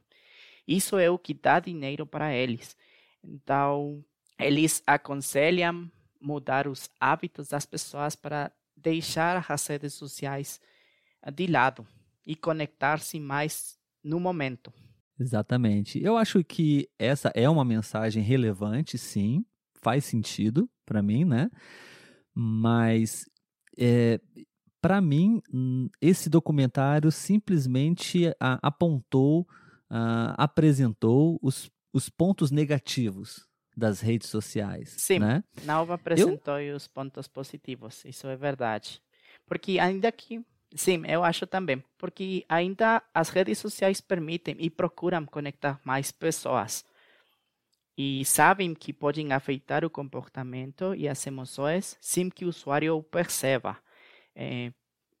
Isso 0.66 0.98
é 0.98 1.08
o 1.08 1.18
que 1.18 1.32
dá 1.32 1.60
dinheiro 1.60 2.04
para 2.04 2.34
eles. 2.34 2.76
Então, 3.22 4.04
eles 4.38 4.82
aconselham 4.86 5.90
mudar 6.20 6.66
os 6.66 6.90
hábitos 6.98 7.48
das 7.48 7.64
pessoas 7.64 8.16
para 8.16 8.50
deixar 8.76 9.44
as 9.48 9.66
redes 9.66 9.94
sociais 9.94 10.60
de 11.34 11.46
lado 11.46 11.86
e 12.24 12.36
conectar-se 12.36 13.18
mais 13.18 13.78
no 14.02 14.20
momento. 14.20 14.72
Exatamente. 15.18 16.02
Eu 16.02 16.16
acho 16.16 16.44
que 16.44 16.88
essa 16.98 17.32
é 17.34 17.48
uma 17.48 17.64
mensagem 17.64 18.22
relevante, 18.22 18.98
sim, 18.98 19.44
faz 19.82 20.04
sentido 20.04 20.68
para 20.84 21.02
mim, 21.02 21.24
né? 21.24 21.50
Mas, 22.34 23.24
é, 23.78 24.20
para 24.80 25.00
mim, 25.00 25.40
hum, 25.52 25.88
esse 26.00 26.28
documentário 26.28 27.10
simplesmente 27.10 28.30
apontou, 28.38 29.46
a, 29.88 30.44
apresentou 30.44 31.38
os, 31.40 31.70
os 31.92 32.10
pontos 32.10 32.50
negativos 32.50 33.46
das 33.76 34.00
redes 34.00 34.28
sociais. 34.28 34.94
Sim, 34.96 35.18
né? 35.18 35.44
não 35.64 35.92
apresentou 35.92 36.58
eu... 36.58 36.76
os 36.76 36.88
pontos 36.88 37.28
positivos, 37.28 38.04
isso 38.04 38.26
é 38.26 38.36
verdade. 38.36 39.02
Porque 39.46 39.78
ainda 39.78 40.10
que, 40.10 40.44
sim, 40.74 41.02
eu 41.06 41.22
acho 41.22 41.46
também, 41.46 41.84
porque 41.98 42.44
ainda 42.48 43.02
as 43.12 43.28
redes 43.28 43.58
sociais 43.58 44.00
permitem 44.00 44.56
e 44.58 44.70
procuram 44.70 45.26
conectar 45.26 45.80
mais 45.84 46.10
pessoas 46.10 46.84
e 47.96 48.24
sabem 48.24 48.74
que 48.74 48.92
podem 48.92 49.32
afetar 49.32 49.84
o 49.84 49.90
comportamento 49.90 50.94
e 50.94 51.08
as 51.08 51.26
emoções 51.26 51.96
sem 52.00 52.28
que 52.28 52.44
o 52.44 52.48
usuário 52.48 53.02
perceba. 53.04 53.78
É, 54.34 54.70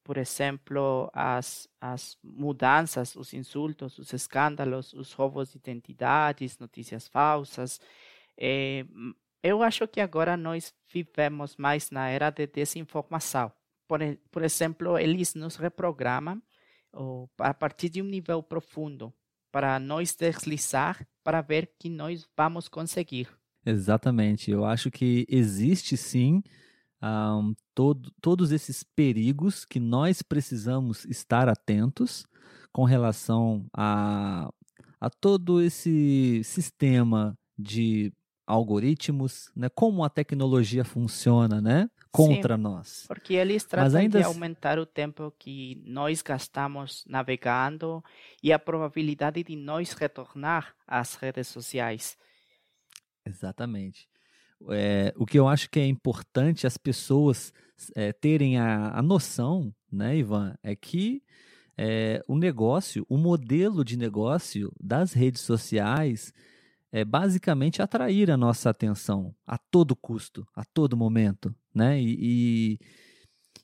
por 0.04 0.18
exemplo, 0.18 1.10
as, 1.12 1.68
as 1.80 2.18
mudanças, 2.22 3.16
os 3.16 3.32
insultos, 3.32 3.98
os 3.98 4.12
escândalos, 4.12 4.92
os 4.92 5.12
roubos 5.12 5.50
de 5.50 5.56
identidades, 5.56 6.58
notícias 6.58 7.08
falsas. 7.08 7.80
É, 8.38 8.84
eu 9.42 9.62
acho 9.62 9.86
que 9.86 10.00
agora 10.00 10.36
nós 10.36 10.74
vivemos 10.92 11.56
mais 11.56 11.90
na 11.90 12.08
era 12.08 12.30
de 12.30 12.46
desinformação. 12.46 13.52
Por, 13.86 14.00
por 14.30 14.42
exemplo, 14.42 14.98
eles 14.98 15.34
nos 15.34 15.56
reprogramam 15.56 16.42
ou, 16.92 17.30
a 17.38 17.54
partir 17.54 17.88
de 17.88 18.02
um 18.02 18.06
nível 18.06 18.42
profundo 18.42 19.12
para 19.52 19.78
nós 19.78 20.14
deslizar 20.14 21.06
para 21.22 21.40
ver 21.40 21.72
que 21.78 21.88
nós 21.88 22.28
vamos 22.36 22.68
conseguir. 22.68 23.28
Exatamente. 23.64 24.50
Eu 24.50 24.64
acho 24.64 24.90
que 24.90 25.26
existe 25.28 25.96
sim 25.96 26.42
um, 27.02 27.54
todo, 27.74 28.12
todos 28.20 28.52
esses 28.52 28.82
perigos 28.82 29.64
que 29.64 29.80
nós 29.80 30.22
precisamos 30.22 31.04
estar 31.04 31.48
atentos 31.48 32.26
com 32.72 32.84
relação 32.84 33.66
a, 33.72 34.50
a 35.00 35.10
todo 35.10 35.60
esse 35.62 36.42
sistema 36.44 37.36
de 37.58 38.12
algoritmos, 38.46 39.50
né? 39.56 39.68
Como 39.68 40.04
a 40.04 40.08
tecnologia 40.08 40.84
funciona, 40.84 41.60
né? 41.60 41.90
Contra 42.12 42.56
Sim, 42.56 42.62
nós. 42.62 43.04
Porque 43.08 43.34
eles 43.34 43.64
tratam 43.64 44.00
ainda... 44.00 44.20
de 44.20 44.24
aumentar 44.24 44.78
o 44.78 44.86
tempo 44.86 45.32
que 45.38 45.82
nós 45.84 46.22
gastamos 46.22 47.04
navegando 47.06 48.02
e 48.42 48.52
a 48.52 48.58
probabilidade 48.58 49.42
de 49.42 49.56
nós 49.56 49.92
retornar 49.92 50.74
às 50.86 51.14
redes 51.16 51.48
sociais. 51.48 52.16
Exatamente. 53.24 54.08
É, 54.70 55.12
o 55.16 55.26
que 55.26 55.38
eu 55.38 55.48
acho 55.48 55.68
que 55.68 55.80
é 55.80 55.86
importante 55.86 56.66
as 56.66 56.78
pessoas 56.78 57.52
é, 57.94 58.12
terem 58.12 58.58
a, 58.58 58.96
a 58.96 59.02
noção, 59.02 59.74
né, 59.92 60.16
Ivan, 60.16 60.56
é 60.62 60.74
que 60.74 61.22
é, 61.76 62.22
o 62.26 62.38
negócio, 62.38 63.04
o 63.08 63.18
modelo 63.18 63.84
de 63.84 63.98
negócio 63.98 64.72
das 64.80 65.12
redes 65.12 65.42
sociais 65.42 66.32
é 66.92 67.04
basicamente 67.04 67.82
atrair 67.82 68.30
a 68.30 68.36
nossa 68.36 68.70
atenção 68.70 69.34
a 69.46 69.58
todo 69.58 69.96
custo, 69.96 70.46
a 70.54 70.64
todo 70.64 70.96
momento, 70.96 71.54
né? 71.74 72.00
E, 72.00 72.16
e, 72.20 72.78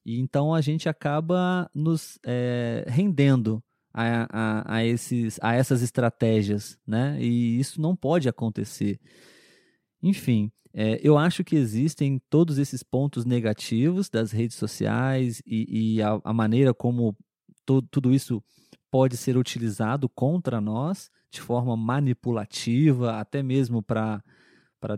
E 0.05 0.19
então 0.21 0.55
a 0.55 0.61
gente 0.61 0.89
acaba 0.89 1.71
nos 1.75 2.19
é, 2.25 2.85
rendendo 2.89 3.63
a, 3.93 4.27
a, 4.31 4.77
a, 4.77 4.85
esses, 4.85 5.39
a 5.43 5.55
essas 5.55 5.83
estratégias, 5.83 6.79
né? 6.87 7.19
E 7.21 7.59
isso 7.59 7.81
não 7.81 7.95
pode 7.95 8.29
acontecer. 8.29 8.99
Enfim, 10.03 10.51
é, 10.75 10.99
eu 11.03 11.19
acho 11.19 11.45
que 11.45 11.55
existem 11.55 12.21
todos 12.31 12.59
esses 12.59 12.83
pontos 12.83 13.25
negativos 13.25 14.09
das 14.09 14.33
redes 14.33 14.57
sociais 14.57 15.43
e, 15.47 15.97
e 15.97 16.03
a, 16.03 16.21
a, 16.25 16.33
maneira 16.33 16.73
como 16.73 17.17
to, 17.67 17.83
tudo 17.83 18.13
isso 18.13 18.43
pode 18.93 19.17
ser 19.17 19.39
utilizado 19.39 20.07
contra 20.07 20.61
nós 20.61 21.11
de 21.31 21.41
forma 21.41 21.75
manipulativa, 21.75 23.19
até 23.19 23.43
mesmo 23.43 23.83
para 23.83 24.23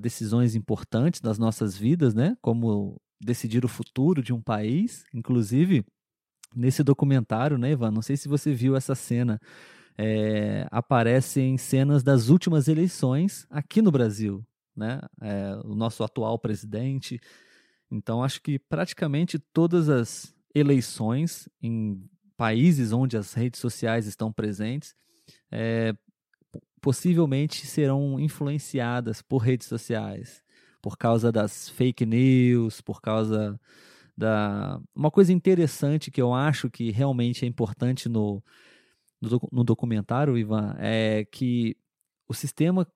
decisões 0.00 0.56
importantes 0.56 1.20
das 1.20 1.38
nossas 1.38 1.76
vidas, 1.78 2.12
né? 2.12 2.36
Como 2.42 3.00
decidir 3.20 3.64
o 3.64 3.68
futuro 3.68 4.20
de 4.20 4.32
um 4.32 4.42
país. 4.42 5.04
Inclusive, 5.14 5.84
nesse 6.56 6.82
documentário, 6.82 7.56
né, 7.56 7.70
Ivan? 7.70 7.92
Não 7.92 8.02
sei 8.02 8.16
se 8.16 8.26
você 8.26 8.52
viu 8.52 8.74
essa 8.74 8.96
cena. 8.96 9.40
É, 9.96 10.66
aparecem 10.72 11.56
cenas 11.56 12.02
das 12.02 12.28
últimas 12.28 12.66
eleições 12.66 13.46
aqui 13.48 13.80
no 13.80 13.92
Brasil, 13.92 14.44
né? 14.76 15.00
É, 15.20 15.54
o 15.64 15.76
nosso 15.76 16.02
atual 16.02 16.36
presidente. 16.36 17.20
Então, 17.88 18.24
acho 18.24 18.42
que 18.42 18.58
praticamente 18.58 19.38
todas 19.38 19.88
as 19.88 20.34
eleições 20.52 21.48
em 21.62 22.04
países 22.36 22.92
onde 22.92 23.16
as 23.16 23.32
redes 23.34 23.60
sociais 23.60 24.06
estão 24.06 24.32
presentes 24.32 24.94
é, 25.50 25.94
possivelmente 26.80 27.66
serão 27.66 28.20
influenciadas 28.20 29.22
por 29.22 29.38
redes 29.38 29.66
sociais, 29.66 30.42
por 30.82 30.98
causa 30.98 31.32
das 31.32 31.68
fake 31.70 32.04
news, 32.04 32.80
por 32.80 33.00
causa 33.00 33.58
da. 34.16 34.80
Uma 34.94 35.10
coisa 35.10 35.32
interessante 35.32 36.10
que 36.10 36.20
eu 36.20 36.34
acho 36.34 36.70
que 36.70 36.90
realmente 36.90 37.44
é 37.44 37.48
importante 37.48 38.08
no, 38.08 38.42
no, 39.20 39.64
documentário, 39.64 40.36
Ivan, 40.36 40.74
é 40.78 41.24
que 41.30 41.76
o 42.28 42.34
sistema 42.34 42.86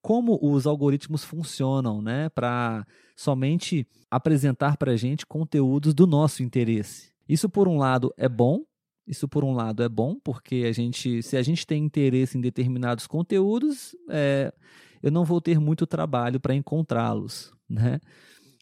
como 0.00 0.38
os 0.40 0.68
algoritmos 0.68 1.24
funcionam, 1.24 2.00
né, 2.00 2.28
para 2.28 2.86
somente 3.16 3.84
apresentar 4.08 4.76
para 4.76 4.92
a 4.92 4.96
gente 4.96 5.26
conteúdos 5.26 5.92
do 5.92 6.06
nosso 6.06 6.44
interesse. 6.44 7.15
Isso 7.28 7.48
por 7.48 7.68
um 7.68 7.78
lado 7.78 8.12
é 8.16 8.28
bom, 8.28 8.64
isso 9.06 9.28
por 9.28 9.44
um 9.44 9.52
lado 9.52 9.82
é 9.82 9.88
bom 9.88 10.18
porque 10.22 10.64
a 10.68 10.72
gente, 10.72 11.22
se 11.22 11.36
a 11.36 11.42
gente 11.42 11.66
tem 11.66 11.84
interesse 11.84 12.36
em 12.36 12.40
determinados 12.40 13.06
conteúdos, 13.06 13.94
é, 14.10 14.52
eu 15.02 15.10
não 15.10 15.24
vou 15.24 15.40
ter 15.40 15.60
muito 15.60 15.86
trabalho 15.86 16.40
para 16.40 16.54
encontrá-los, 16.54 17.52
né? 17.68 18.00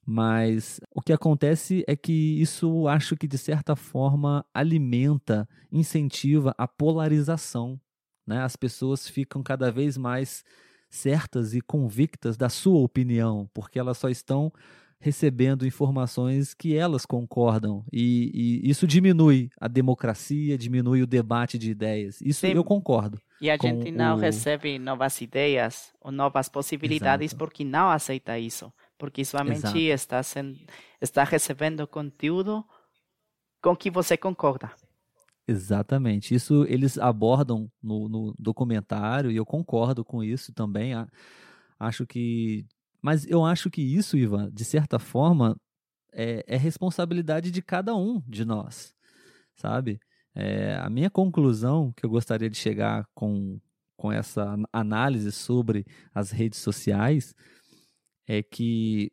Mas 0.06 0.80
o 0.94 1.00
que 1.00 1.14
acontece 1.14 1.82
é 1.86 1.96
que 1.96 2.12
isso 2.40 2.86
acho 2.86 3.16
que 3.16 3.26
de 3.26 3.38
certa 3.38 3.74
forma 3.74 4.44
alimenta, 4.52 5.48
incentiva 5.72 6.54
a 6.58 6.68
polarização, 6.68 7.80
né? 8.26 8.42
As 8.42 8.54
pessoas 8.54 9.08
ficam 9.08 9.42
cada 9.42 9.72
vez 9.72 9.96
mais 9.96 10.44
certas 10.90 11.54
e 11.54 11.60
convictas 11.60 12.36
da 12.36 12.48
sua 12.48 12.78
opinião, 12.80 13.48
porque 13.54 13.78
elas 13.78 13.98
só 13.98 14.08
estão 14.08 14.52
recebendo 14.98 15.66
informações 15.66 16.54
que 16.54 16.76
elas 16.76 17.04
concordam. 17.04 17.84
E, 17.92 18.30
e 18.62 18.70
isso 18.70 18.86
diminui 18.86 19.50
a 19.60 19.68
democracia, 19.68 20.56
diminui 20.56 21.02
o 21.02 21.06
debate 21.06 21.58
de 21.58 21.70
ideias. 21.70 22.20
Isso 22.20 22.40
Sim. 22.40 22.52
eu 22.52 22.64
concordo. 22.64 23.20
E 23.40 23.50
a 23.50 23.56
gente 23.56 23.90
não 23.90 24.16
o... 24.16 24.18
recebe 24.18 24.78
novas 24.78 25.20
ideias 25.20 25.92
ou 26.00 26.10
novas 26.10 26.48
possibilidades 26.48 27.32
Exato. 27.32 27.38
porque 27.38 27.64
não 27.64 27.90
aceita 27.90 28.38
isso. 28.38 28.72
Porque 28.96 29.24
somente 29.24 29.78
está, 29.88 30.22
sendo, 30.22 30.58
está 31.00 31.24
recebendo 31.24 31.86
conteúdo 31.86 32.64
com 33.60 33.76
que 33.76 33.90
você 33.90 34.16
concorda. 34.16 34.70
Exatamente. 35.46 36.34
Isso 36.34 36.64
eles 36.68 36.96
abordam 36.96 37.70
no, 37.82 38.08
no 38.08 38.34
documentário 38.38 39.30
e 39.30 39.36
eu 39.36 39.44
concordo 39.44 40.04
com 40.04 40.22
isso 40.22 40.52
também. 40.52 40.92
Acho 41.78 42.06
que. 42.06 42.64
Mas 43.04 43.26
eu 43.26 43.44
acho 43.44 43.68
que 43.68 43.82
isso, 43.82 44.16
Ivan, 44.16 44.50
de 44.50 44.64
certa 44.64 44.98
forma, 44.98 45.54
é, 46.10 46.42
é 46.46 46.56
responsabilidade 46.56 47.50
de 47.50 47.60
cada 47.60 47.94
um 47.94 48.22
de 48.26 48.46
nós, 48.46 48.94
sabe? 49.54 50.00
É, 50.34 50.76
a 50.76 50.88
minha 50.88 51.10
conclusão 51.10 51.92
que 51.94 52.06
eu 52.06 52.08
gostaria 52.08 52.48
de 52.48 52.56
chegar 52.56 53.04
com, 53.14 53.60
com 53.94 54.10
essa 54.10 54.56
análise 54.72 55.30
sobre 55.32 55.84
as 56.14 56.30
redes 56.30 56.60
sociais 56.60 57.34
é 58.26 58.42
que 58.42 59.12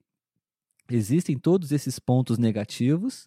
existem 0.89 1.37
todos 1.37 1.73
esses 1.73 1.99
pontos 1.99 2.37
negativos, 2.37 3.25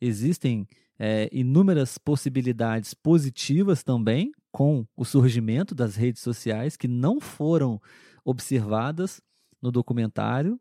existem 0.00 0.66
é, 0.98 1.28
inúmeras 1.30 1.98
possibilidades 1.98 2.94
positivas 2.94 3.82
também 3.82 4.32
com 4.50 4.86
o 4.96 5.04
surgimento 5.04 5.74
das 5.74 5.94
redes 5.94 6.22
sociais 6.22 6.74
que 6.74 6.88
não 6.88 7.20
foram 7.20 7.78
observadas 8.24 9.20
no 9.62 9.70
documentário. 9.70 10.60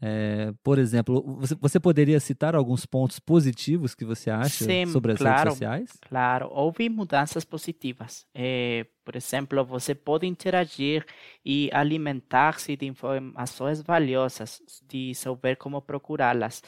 É, 0.00 0.52
por 0.62 0.78
exemplo, 0.78 1.22
você, 1.38 1.54
você, 1.54 1.80
poderia 1.80 2.20
citar 2.20 2.54
alguns 2.54 2.84
pontos 2.84 3.18
positivos 3.18 3.94
que 3.94 4.04
você 4.04 4.28
acha 4.28 4.64
Sim, 4.64 4.86
sobre 4.86 5.12
as 5.12 5.18
claro, 5.18 5.36
redes 5.36 5.52
sociais? 5.54 5.92
Claro, 6.02 6.48
houve 6.52 6.88
mudanças 6.90 7.44
positivas. 7.44 8.26
É, 8.34 8.86
por 9.04 9.16
exemplo, 9.16 9.64
você 9.64 9.94
pode 9.94 10.26
interagir 10.26 11.06
e 11.44 11.70
alimentar-se 11.72 12.76
de 12.76 12.86
informações 12.86 13.80
valiosas, 13.80 14.60
de 14.86 15.14
saber 15.14 15.56
como 15.56 15.80
procurá-las. 15.80 16.62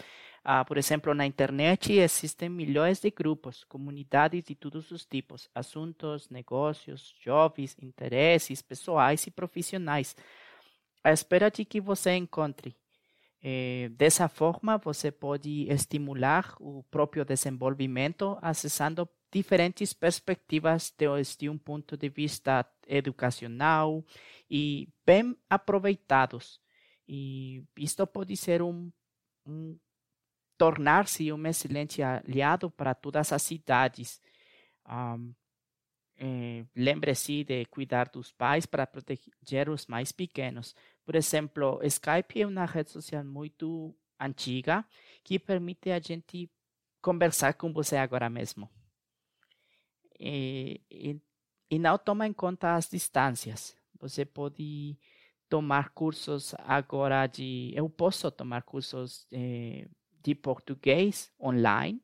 Ah, 0.49 0.65
por 0.65 0.79
exemplo, 0.79 1.12
na 1.12 1.27
internet 1.27 1.93
existem 1.93 2.49
milhões 2.49 3.01
de 3.01 3.11
grupos, 3.11 3.65
comunidades 3.65 4.45
de 4.45 4.55
todos 4.55 4.93
os 4.93 5.05
tipos, 5.05 5.51
assuntos, 5.53 6.31
negócios, 6.31 7.15
jovens, 7.21 7.77
interesses 7.83 8.62
pessoais 8.62 9.27
e 9.27 9.31
profissionais. 9.33 10.15
À 11.07 11.12
espera 11.12 11.49
de 11.53 11.64
que 11.64 11.81
você 11.81 12.16
encontre. 12.16 12.77
Eh, 13.40 13.90
dessa 13.90 14.29
forma, 14.29 14.77
você 14.77 15.12
pode 15.12 15.69
estimular 15.71 16.57
o 16.59 16.83
próprio 16.90 17.25
desenvolvimento 17.25 18.37
acessando 18.42 19.09
diferentes 19.31 19.92
perspectivas 19.92 20.92
desde 20.99 21.49
um 21.49 21.57
ponto 21.57 21.97
de 21.97 22.09
vista 22.09 22.69
educacional 22.88 24.05
e 24.51 24.88
bem 25.07 25.37
aproveitados. 25.49 26.61
E 27.07 27.62
isto 27.77 28.05
pode 28.05 28.37
ser 28.37 28.61
um, 28.61 28.90
um 29.47 29.79
tornar-se 30.59 31.33
um 31.33 31.47
excelente 31.47 32.03
aliado 32.03 32.69
para 32.69 32.97
todas 32.97 33.33
as 33.33 33.42
cidades. 33.42 34.21
Um, 34.85 35.33
eh, 36.19 36.64
Lembre-se 36.75 37.45
de 37.45 37.64
cuidar 37.66 38.09
dos 38.09 38.33
pais 38.33 38.66
para 38.66 38.87
proteger 38.87 39.69
os 39.69 39.87
mais 39.87 40.12
pequenos. 40.12 40.75
Por 41.07 41.14
exemplo, 41.14 41.81
Skype 41.85 42.42
é 42.42 42.47
uma 42.47 42.66
rede 42.66 42.90
social 42.90 43.25
muito 43.25 43.95
antiga 44.21 44.85
que 45.23 45.38
permite 45.38 45.90
a 45.90 45.99
gente 45.99 46.51
conversar 47.01 47.55
com 47.55 47.73
você 47.73 47.97
agora 47.97 48.29
mesmo. 48.29 48.69
E, 50.19 50.83
e, 50.90 51.21
e 51.71 51.79
não 51.79 51.97
toma 51.97 52.27
em 52.27 52.33
conta 52.33 52.75
as 52.75 52.90
distâncias. 52.90 53.75
Você 54.01 54.25
pode 54.25 54.99
tomar 55.49 55.90
cursos 55.90 56.55
agora 56.59 57.27
de. 57.27 57.73
Eu 57.75 57.88
posso 57.88 58.31
tomar 58.31 58.62
cursos 58.62 59.27
eh, 59.33 59.88
de 60.23 60.35
português 60.35 61.33
online 61.40 62.03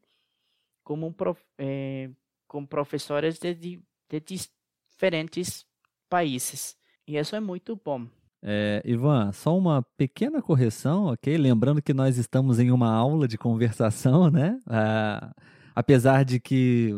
um 0.89 1.13
prof, 1.13 1.41
eh, 1.59 2.11
com 2.47 2.67
professores 2.67 3.39
de, 3.39 3.55
de, 3.55 3.83
diferentes 4.21 5.67
países. 6.09 6.77
E 7.07 7.17
isso 7.17 7.35
é 7.35 7.41
muito 7.41 7.77
bom. 7.77 8.09
É, 8.43 8.83
Ivan, 8.85 9.31
só 9.33 9.57
uma 9.57 9.83
pequena 9.97 10.43
correção, 10.43 11.07
ok? 11.07 11.37
Lembrando 11.37 11.81
que 11.81 11.95
nós 11.95 12.19
estamos 12.19 12.59
em 12.59 12.73
uma 12.73 12.91
aula 12.91 13.29
de 13.29 13.39
conversação, 13.39 14.29
né? 14.31 14.59
Ah, 14.67 15.33
apesar 15.75 16.25
de 16.25 16.41
que 16.41 16.91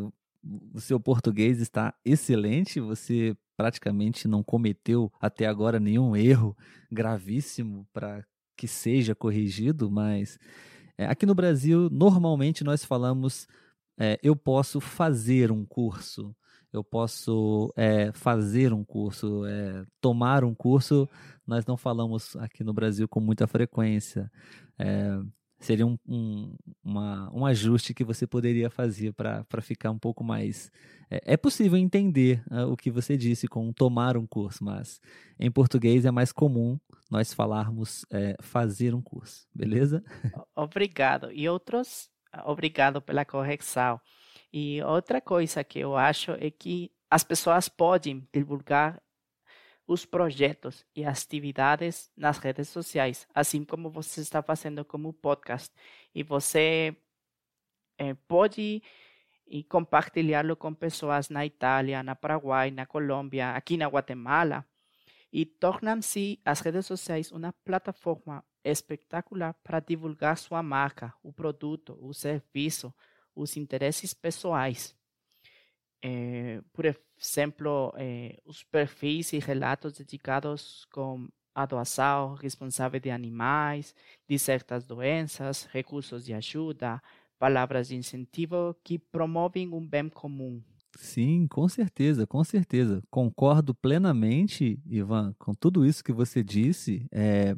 o 0.74 0.80
seu 0.80 0.98
português 0.98 1.60
está 1.60 1.94
excelente, 2.04 2.80
você 2.80 3.36
praticamente 3.56 4.26
não 4.26 4.42
cometeu 4.42 5.12
até 5.20 5.46
agora 5.46 5.78
nenhum 5.78 6.16
erro 6.16 6.56
gravíssimo 6.90 7.86
para 7.92 8.24
que 8.56 8.66
seja 8.66 9.14
corrigido, 9.14 9.90
mas 9.90 10.38
é, 10.96 11.06
aqui 11.06 11.26
no 11.26 11.34
Brasil, 11.34 11.88
normalmente 11.90 12.64
nós 12.64 12.84
falamos 12.84 13.46
é, 13.98 14.18
eu 14.22 14.34
posso 14.34 14.80
fazer 14.80 15.52
um 15.52 15.64
curso, 15.64 16.34
eu 16.74 16.82
posso 16.82 17.72
é, 17.76 18.10
fazer 18.12 18.72
um 18.72 18.84
curso, 18.84 19.46
é, 19.46 19.84
tomar 20.00 20.44
um 20.44 20.54
curso. 20.54 21.08
Nós 21.46 21.64
não 21.64 21.76
falamos 21.76 22.34
aqui 22.36 22.64
no 22.64 22.72
Brasil 22.72 23.08
com 23.08 23.20
muita 23.20 23.46
frequência. 23.46 24.30
É, 24.78 25.16
seria 25.60 25.86
um, 25.86 25.96
um, 26.06 26.56
uma, 26.82 27.30
um 27.32 27.46
ajuste 27.46 27.94
que 27.94 28.02
você 28.02 28.26
poderia 28.26 28.68
fazer 28.68 29.14
para 29.14 29.62
ficar 29.62 29.92
um 29.92 29.98
pouco 29.98 30.24
mais. 30.24 30.72
É, 31.08 31.36
possível 31.36 31.78
entender 31.78 32.42
uh, 32.50 32.66
o 32.72 32.76
que 32.76 32.90
você 32.90 33.16
disse 33.16 33.46
com 33.46 33.72
tomar 33.72 34.16
um 34.16 34.26
curso, 34.26 34.64
mas 34.64 35.00
em 35.38 35.50
português 35.50 36.04
é 36.04 36.10
mais 36.10 36.32
comum 36.32 36.78
nós 37.10 37.32
falarmos 37.32 38.04
fazer 38.40 38.94
um 38.94 39.00
curso, 39.00 39.46
beleza? 39.54 40.02
Obrigado. 40.56 41.30
E 41.30 41.48
outros 41.48 42.10
Obrigado 42.44 43.00
pela 43.00 43.24
correção. 43.24 44.00
E 44.56 44.80
outra 44.84 45.20
coisa 45.20 45.64
que 45.64 45.80
eu 45.80 45.96
acho 45.96 46.30
é 46.38 46.48
que 46.48 46.88
as 47.10 47.24
pessoas 47.24 47.68
podem 47.68 48.24
divulgar 48.32 49.02
os 49.84 50.06
projetos 50.06 50.86
e 50.94 51.04
atividades 51.04 52.08
nas 52.16 52.38
redes 52.38 52.68
sociais, 52.68 53.26
assim 53.34 53.64
como 53.64 53.90
você 53.90 54.20
está 54.20 54.40
fazendo 54.44 54.84
como 54.84 55.12
podcast. 55.12 55.74
E 56.14 56.22
você 56.22 56.96
é, 57.98 58.14
pode 58.28 58.80
compartilhá-lo 59.68 60.54
com 60.54 60.72
pessoas 60.72 61.28
na 61.28 61.44
Itália, 61.44 62.04
na 62.04 62.14
Paraguai, 62.14 62.70
na 62.70 62.86
Colômbia, 62.86 63.56
aqui 63.56 63.76
na 63.76 63.88
Guatemala. 63.88 64.64
E 65.32 65.44
tornam-se 65.44 66.38
as 66.44 66.60
redes 66.60 66.86
sociais 66.86 67.32
uma 67.32 67.52
plataforma 67.64 68.44
espetacular 68.62 69.52
para 69.64 69.80
divulgar 69.80 70.38
sua 70.38 70.62
marca, 70.62 71.12
o 71.24 71.32
produto, 71.32 71.98
o 72.00 72.14
serviço, 72.14 72.94
os 73.34 73.56
interesses 73.56 74.14
pessoais. 74.14 74.96
É, 76.02 76.60
por 76.72 76.84
exemplo, 76.84 77.92
eh, 77.96 78.38
os 78.44 78.62
perfis 78.62 79.32
e 79.32 79.38
relatos 79.38 79.94
dedicados 79.94 80.84
com 80.92 81.28
a 81.54 81.64
doação 81.64 82.34
responsável 82.34 83.00
de 83.00 83.10
animais, 83.10 83.94
de 84.28 84.38
certas 84.38 84.86
doenças, 84.86 85.64
recursos 85.72 86.24
de 86.24 86.34
ajuda, 86.34 87.00
palavras 87.38 87.88
de 87.88 87.96
incentivo 87.96 88.76
que 88.82 88.98
promovem 88.98 89.72
um 89.72 89.86
bem 89.86 90.08
comum. 90.08 90.62
Sim, 90.96 91.46
com 91.48 91.68
certeza, 91.68 92.26
com 92.26 92.42
certeza. 92.44 93.02
Concordo 93.10 93.74
plenamente, 93.74 94.78
Ivan, 94.86 95.34
com 95.38 95.54
tudo 95.54 95.84
isso 95.84 96.04
que 96.04 96.12
você 96.12 96.42
disse. 96.42 97.06
É, 97.10 97.56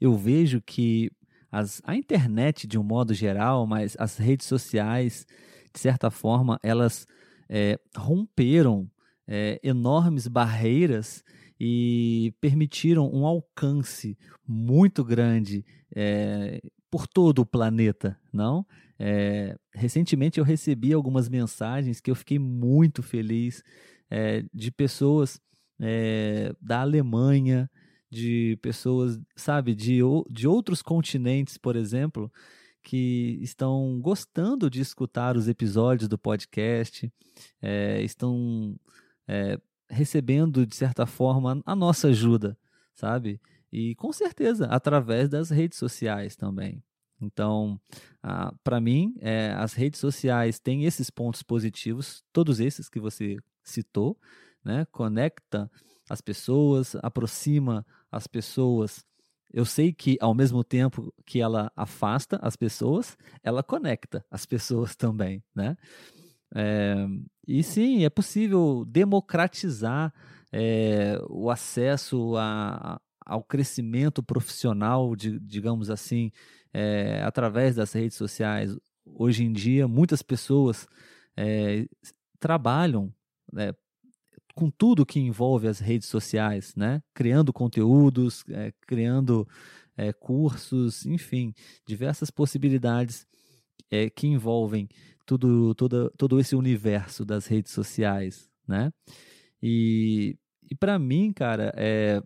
eu 0.00 0.16
vejo 0.16 0.60
que 0.60 1.10
as, 1.54 1.80
a 1.84 1.94
internet, 1.94 2.66
de 2.66 2.76
um 2.76 2.82
modo 2.82 3.14
geral, 3.14 3.64
mas 3.64 3.96
as 3.96 4.16
redes 4.16 4.44
sociais, 4.44 5.24
de 5.72 5.78
certa 5.78 6.10
forma, 6.10 6.58
elas 6.64 7.06
é, 7.48 7.78
romperam 7.96 8.90
é, 9.24 9.60
enormes 9.62 10.26
barreiras 10.26 11.22
e 11.58 12.34
permitiram 12.40 13.08
um 13.08 13.24
alcance 13.24 14.18
muito 14.44 15.04
grande 15.04 15.64
é, 15.94 16.60
por 16.90 17.06
todo 17.06 17.38
o 17.42 17.46
planeta, 17.46 18.18
não? 18.32 18.66
É, 18.98 19.56
recentemente 19.72 20.40
eu 20.40 20.44
recebi 20.44 20.92
algumas 20.92 21.28
mensagens 21.28 22.00
que 22.00 22.10
eu 22.10 22.16
fiquei 22.16 22.38
muito 22.38 23.00
feliz 23.00 23.62
é, 24.10 24.44
de 24.52 24.72
pessoas 24.72 25.40
é, 25.80 26.52
da 26.60 26.80
Alemanha, 26.80 27.70
de 28.14 28.58
pessoas, 28.62 29.20
sabe, 29.36 29.74
de, 29.74 29.98
de 30.30 30.46
outros 30.48 30.80
continentes, 30.80 31.58
por 31.58 31.76
exemplo, 31.76 32.32
que 32.82 33.38
estão 33.42 33.98
gostando 34.00 34.70
de 34.70 34.80
escutar 34.80 35.36
os 35.36 35.48
episódios 35.48 36.08
do 36.08 36.18
podcast, 36.18 37.12
é, 37.60 38.02
estão 38.02 38.78
é, 39.26 39.58
recebendo, 39.88 40.66
de 40.66 40.76
certa 40.76 41.06
forma, 41.06 41.62
a 41.64 41.74
nossa 41.74 42.08
ajuda, 42.08 42.56
sabe? 42.94 43.40
E 43.72 43.94
com 43.96 44.12
certeza 44.12 44.66
através 44.66 45.28
das 45.28 45.50
redes 45.50 45.78
sociais 45.78 46.36
também. 46.36 46.82
Então, 47.20 47.80
para 48.62 48.80
mim, 48.80 49.14
é, 49.20 49.52
as 49.56 49.72
redes 49.72 49.98
sociais 49.98 50.58
têm 50.58 50.84
esses 50.84 51.10
pontos 51.10 51.42
positivos, 51.42 52.22
todos 52.32 52.60
esses 52.60 52.88
que 52.88 53.00
você 53.00 53.38
citou, 53.62 54.18
né? 54.64 54.86
Conecta 54.90 55.70
as 56.08 56.20
pessoas, 56.20 56.96
aproxima 57.02 57.86
as 58.16 58.26
pessoas. 58.26 59.04
Eu 59.52 59.64
sei 59.64 59.92
que 59.92 60.16
ao 60.20 60.34
mesmo 60.34 60.64
tempo 60.64 61.12
que 61.24 61.40
ela 61.40 61.70
afasta 61.76 62.38
as 62.42 62.56
pessoas, 62.56 63.16
ela 63.42 63.62
conecta 63.62 64.24
as 64.30 64.44
pessoas 64.46 64.96
também, 64.96 65.42
né? 65.54 65.76
É, 66.54 67.06
e 67.46 67.62
sim, 67.62 68.04
é 68.04 68.10
possível 68.10 68.84
democratizar 68.86 70.12
é, 70.52 71.18
o 71.28 71.50
acesso 71.50 72.36
a, 72.36 73.00
ao 73.24 73.42
crescimento 73.42 74.22
profissional, 74.22 75.16
de, 75.16 75.38
digamos 75.40 75.90
assim, 75.90 76.30
é, 76.72 77.22
através 77.24 77.74
das 77.74 77.92
redes 77.92 78.16
sociais. 78.16 78.76
Hoje 79.04 79.44
em 79.44 79.52
dia, 79.52 79.86
muitas 79.88 80.22
pessoas 80.22 80.86
trabalham 82.38 83.12
né, 83.52 83.74
com 84.54 84.70
tudo 84.70 85.04
que 85.04 85.18
envolve 85.18 85.66
as 85.66 85.78
redes 85.78 86.08
sociais, 86.08 86.74
né? 86.76 87.02
criando 87.12 87.52
conteúdos, 87.52 88.44
é, 88.48 88.72
criando 88.86 89.46
é, 89.96 90.12
cursos, 90.12 91.04
enfim, 91.04 91.52
diversas 91.86 92.30
possibilidades 92.30 93.26
é, 93.90 94.08
que 94.08 94.26
envolvem 94.26 94.88
tudo, 95.26 95.74
todo, 95.74 96.10
todo 96.16 96.38
esse 96.38 96.54
universo 96.54 97.24
das 97.24 97.46
redes 97.46 97.72
sociais. 97.72 98.48
Né? 98.66 98.92
E, 99.62 100.36
e 100.70 100.74
para 100.74 100.98
mim, 100.98 101.32
cara, 101.32 101.72
é, 101.76 102.22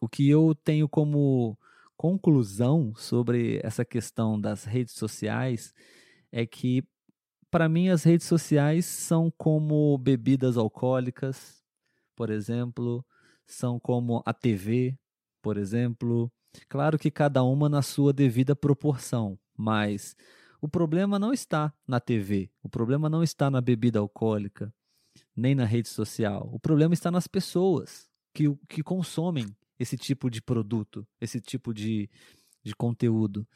o 0.00 0.08
que 0.08 0.28
eu 0.28 0.54
tenho 0.54 0.88
como 0.88 1.58
conclusão 1.96 2.94
sobre 2.96 3.60
essa 3.62 3.84
questão 3.84 4.40
das 4.40 4.64
redes 4.64 4.94
sociais 4.94 5.74
é 6.32 6.46
que, 6.46 6.82
para 7.50 7.68
mim, 7.68 7.88
as 7.88 8.04
redes 8.04 8.26
sociais 8.26 8.86
são 8.86 9.30
como 9.36 9.96
bebidas 9.98 10.56
alcoólicas, 10.56 11.62
por 12.14 12.30
exemplo, 12.30 13.04
são 13.46 13.80
como 13.80 14.22
a 14.24 14.32
TV, 14.32 14.96
por 15.42 15.56
exemplo. 15.56 16.30
Claro 16.68 16.98
que 16.98 17.10
cada 17.10 17.42
uma 17.42 17.68
na 17.68 17.82
sua 17.82 18.12
devida 18.12 18.54
proporção, 18.54 19.38
mas 19.56 20.16
o 20.60 20.68
problema 20.68 21.18
não 21.18 21.32
está 21.32 21.72
na 21.86 21.98
TV, 21.98 22.50
o 22.62 22.68
problema 22.68 23.08
não 23.08 23.22
está 23.22 23.50
na 23.50 23.60
bebida 23.60 23.98
alcoólica, 23.98 24.72
nem 25.34 25.54
na 25.54 25.64
rede 25.64 25.88
social. 25.88 26.48
O 26.52 26.60
problema 26.60 26.94
está 26.94 27.10
nas 27.10 27.26
pessoas 27.26 28.08
que, 28.34 28.44
que 28.68 28.82
consomem 28.82 29.46
esse 29.78 29.96
tipo 29.96 30.30
de 30.30 30.42
produto, 30.42 31.06
esse 31.20 31.40
tipo 31.40 31.72
de, 31.72 32.08
de 32.62 32.74
conteúdo. 32.74 33.46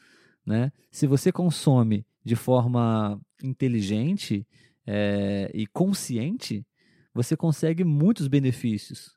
Né? 0.44 0.72
Se 0.90 1.06
você 1.06 1.32
consome 1.32 2.06
de 2.24 2.36
forma 2.36 3.20
inteligente 3.42 4.46
é, 4.86 5.50
e 5.54 5.66
consciente, 5.66 6.66
você 7.12 7.36
consegue 7.36 7.84
muitos 7.84 8.28
benefícios, 8.28 9.16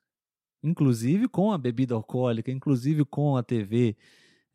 inclusive 0.63 1.27
com 1.27 1.51
a 1.51 1.57
bebida 1.57 1.95
alcoólica, 1.95 2.51
inclusive 2.51 3.03
com 3.05 3.35
a 3.35 3.43
TV 3.43 3.95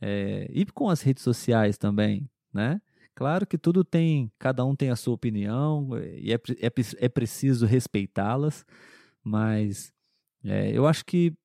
é, 0.01 0.49
e 0.51 0.65
com 0.67 0.89
as 0.89 1.03
redes 1.03 1.23
sociais 1.23 1.77
também, 1.77 2.29
né? 2.53 2.81
Claro 3.15 3.47
que 3.47 3.59
tudo 3.59 3.85
tem, 3.85 4.33
cada 4.39 4.65
um 4.65 4.75
tem 4.75 4.91
a 4.91 4.97
sua 4.97 5.15
opinião 5.15 5.91
e 5.99 6.33
é, 6.33 6.37
é, 6.37 6.73
é 6.99 7.09
preciso 7.09 7.67
respeitá-las, 7.67 8.65
mas 9.23 9.93
é, 10.43 10.71
eu 10.73 10.87
acho 10.87 11.05
que 11.05 11.37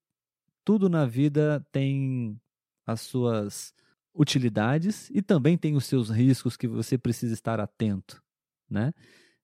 tudo 0.64 0.90
na 0.90 1.06
vida 1.06 1.66
tem 1.72 2.40
as 2.86 3.02
suas 3.02 3.74
utilidades 4.18 5.10
e 5.14 5.22
também 5.22 5.58
tem 5.58 5.76
os 5.76 5.86
seus 5.86 6.10
riscos 6.10 6.58
que 6.58 6.68
você 6.68 6.98
precisa 6.98 7.34
estar 7.34 7.60
atento, 7.60 8.22
né? 8.70 8.94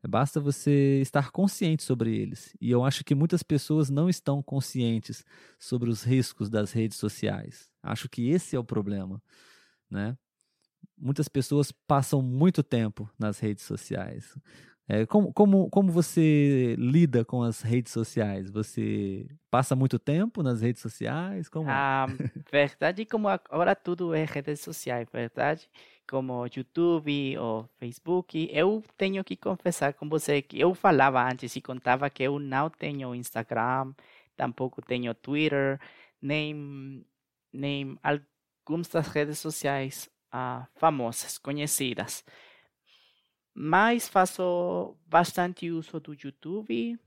Basta 0.05 0.39
você 0.39 0.99
estar 1.01 1.31
consciente 1.31 1.81
sobre 1.83 2.13
eles. 2.13 2.53
E 2.59 2.69
eu 2.69 2.83
acho 2.83 3.05
que 3.05 3.15
muitas 3.15 3.41
pessoas 3.41 3.89
não 3.89 4.09
estão 4.09 4.43
conscientes 4.43 5.23
sobre 5.57 5.89
os 5.89 6.03
riscos 6.03 6.49
das 6.49 6.73
redes 6.73 6.97
sociais. 6.97 7.71
Acho 7.81 8.09
que 8.09 8.29
esse 8.29 8.53
é 8.55 8.59
o 8.59 8.65
problema, 8.65 9.23
né? 9.89 10.17
Muitas 10.97 11.29
pessoas 11.29 11.71
passam 11.87 12.21
muito 12.21 12.61
tempo 12.61 13.09
nas 13.17 13.39
redes 13.39 13.63
sociais. 13.63 14.37
É, 14.87 15.05
como, 15.05 15.31
como, 15.31 15.69
como 15.69 15.91
você 15.91 16.75
lida 16.77 17.23
com 17.23 17.41
as 17.41 17.61
redes 17.61 17.93
sociais? 17.93 18.51
Você 18.51 19.27
passa 19.49 19.75
muito 19.75 19.97
tempo 19.97 20.43
nas 20.43 20.61
redes 20.61 20.81
sociais? 20.81 21.47
Como? 21.47 21.69
Ah, 21.69 22.07
verdade, 22.51 23.05
como 23.05 23.29
agora 23.29 23.75
tudo 23.75 24.13
é 24.13 24.25
redes 24.25 24.59
sociais, 24.59 25.07
verdade? 25.11 25.69
Como 26.07 26.45
YouTube 26.53 27.37
ou 27.37 27.69
Facebook. 27.79 28.49
Eu 28.51 28.83
tenho 28.97 29.23
que 29.23 29.37
confessar 29.37 29.93
com 29.93 30.09
você 30.09 30.41
que 30.41 30.59
eu 30.59 30.73
falava 30.73 31.23
antes 31.23 31.55
e 31.55 31.61
contava 31.61 32.09
que 32.09 32.23
eu 32.23 32.37
não 32.37 32.69
tenho 32.69 33.15
Instagram, 33.15 33.93
tampouco 34.35 34.81
tenho 34.81 35.13
Twitter, 35.13 35.79
nem, 36.21 37.05
nem 37.53 37.97
algumas 38.03 38.89
das 38.89 39.07
redes 39.07 39.39
sociais 39.39 40.09
ah, 40.29 40.67
famosas, 40.75 41.37
conhecidas. 41.37 42.25
Mas 43.53 44.07
faço 44.07 44.97
bastante 45.05 45.69
uso 45.71 45.99
do 45.99 46.13
YouTube 46.13 46.99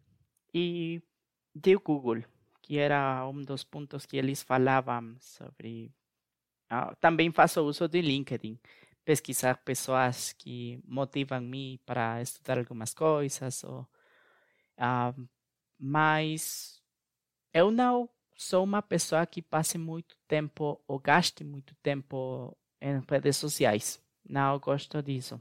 e 0.54 1.02
do 1.54 1.80
Google, 1.80 2.24
que 2.62 2.78
era 2.78 3.26
um 3.28 3.42
dos 3.42 3.64
pontos 3.64 4.06
que 4.06 4.16
eles 4.16 4.42
falavam 4.42 5.16
sobre. 5.20 5.92
Ah, 6.70 6.94
também 7.00 7.32
faço 7.32 7.62
uso 7.62 7.88
do 7.88 7.98
LinkedIn, 7.98 8.58
pesquisar 9.04 9.56
pessoas 9.64 10.32
que 10.34 10.80
motivam-me 10.86 11.78
para 11.86 12.22
estudar 12.22 12.58
algumas 12.58 12.94
coisas. 12.94 13.64
Ou, 13.64 13.86
ah, 14.78 15.14
mas 15.78 16.82
eu 17.54 17.70
não 17.70 18.08
sou 18.36 18.64
uma 18.64 18.82
pessoa 18.82 19.26
que 19.26 19.42
passe 19.42 19.78
muito 19.78 20.16
tempo 20.28 20.82
ou 20.88 20.98
gaste 20.98 21.44
muito 21.44 21.74
tempo 21.82 22.56
em 22.80 23.00
redes 23.10 23.36
sociais. 23.36 24.00
Não 24.28 24.58
gosto 24.58 25.02
disso. 25.02 25.40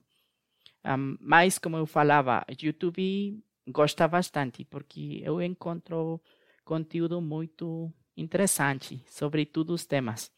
Um, 0.85 1.17
mas, 1.19 1.57
como 1.57 1.77
eu 1.77 1.87
falava, 1.87 2.45
YouTube 2.61 3.43
gosta 3.67 4.07
bastante, 4.07 4.63
porque 4.63 5.21
eu 5.23 5.41
encontro 5.41 6.21
conteúdo 6.63 7.19
muito 7.19 7.91
interessante 8.15 9.03
sobre 9.07 9.45
todos 9.45 9.81
os 9.81 9.85
temas. 9.87 10.31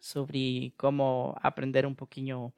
Sobre 0.00 0.72
como 0.78 1.34
aprender 1.36 1.84
um 1.84 1.94
pouquinho 1.94 2.52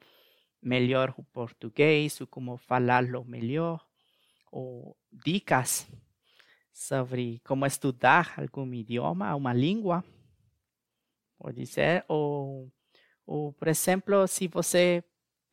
melhor 0.61 1.13
o 1.17 1.23
português, 1.23 2.19
ou 2.21 2.27
como 2.27 2.57
falá-lo 2.57 3.25
melhor, 3.25 3.85
ou 4.49 4.97
dicas 5.11 5.87
sobre 6.71 7.39
como 7.45 7.65
estudar 7.65 8.33
algum 8.37 8.73
idioma, 8.73 9.35
uma 9.35 9.53
língua, 9.53 10.03
pode 11.37 11.65
ser, 11.65 12.03
ou, 12.07 12.71
ou 13.25 13.53
por 13.53 13.67
exemplo, 13.67 14.27
se 14.27 14.47
você 14.47 15.03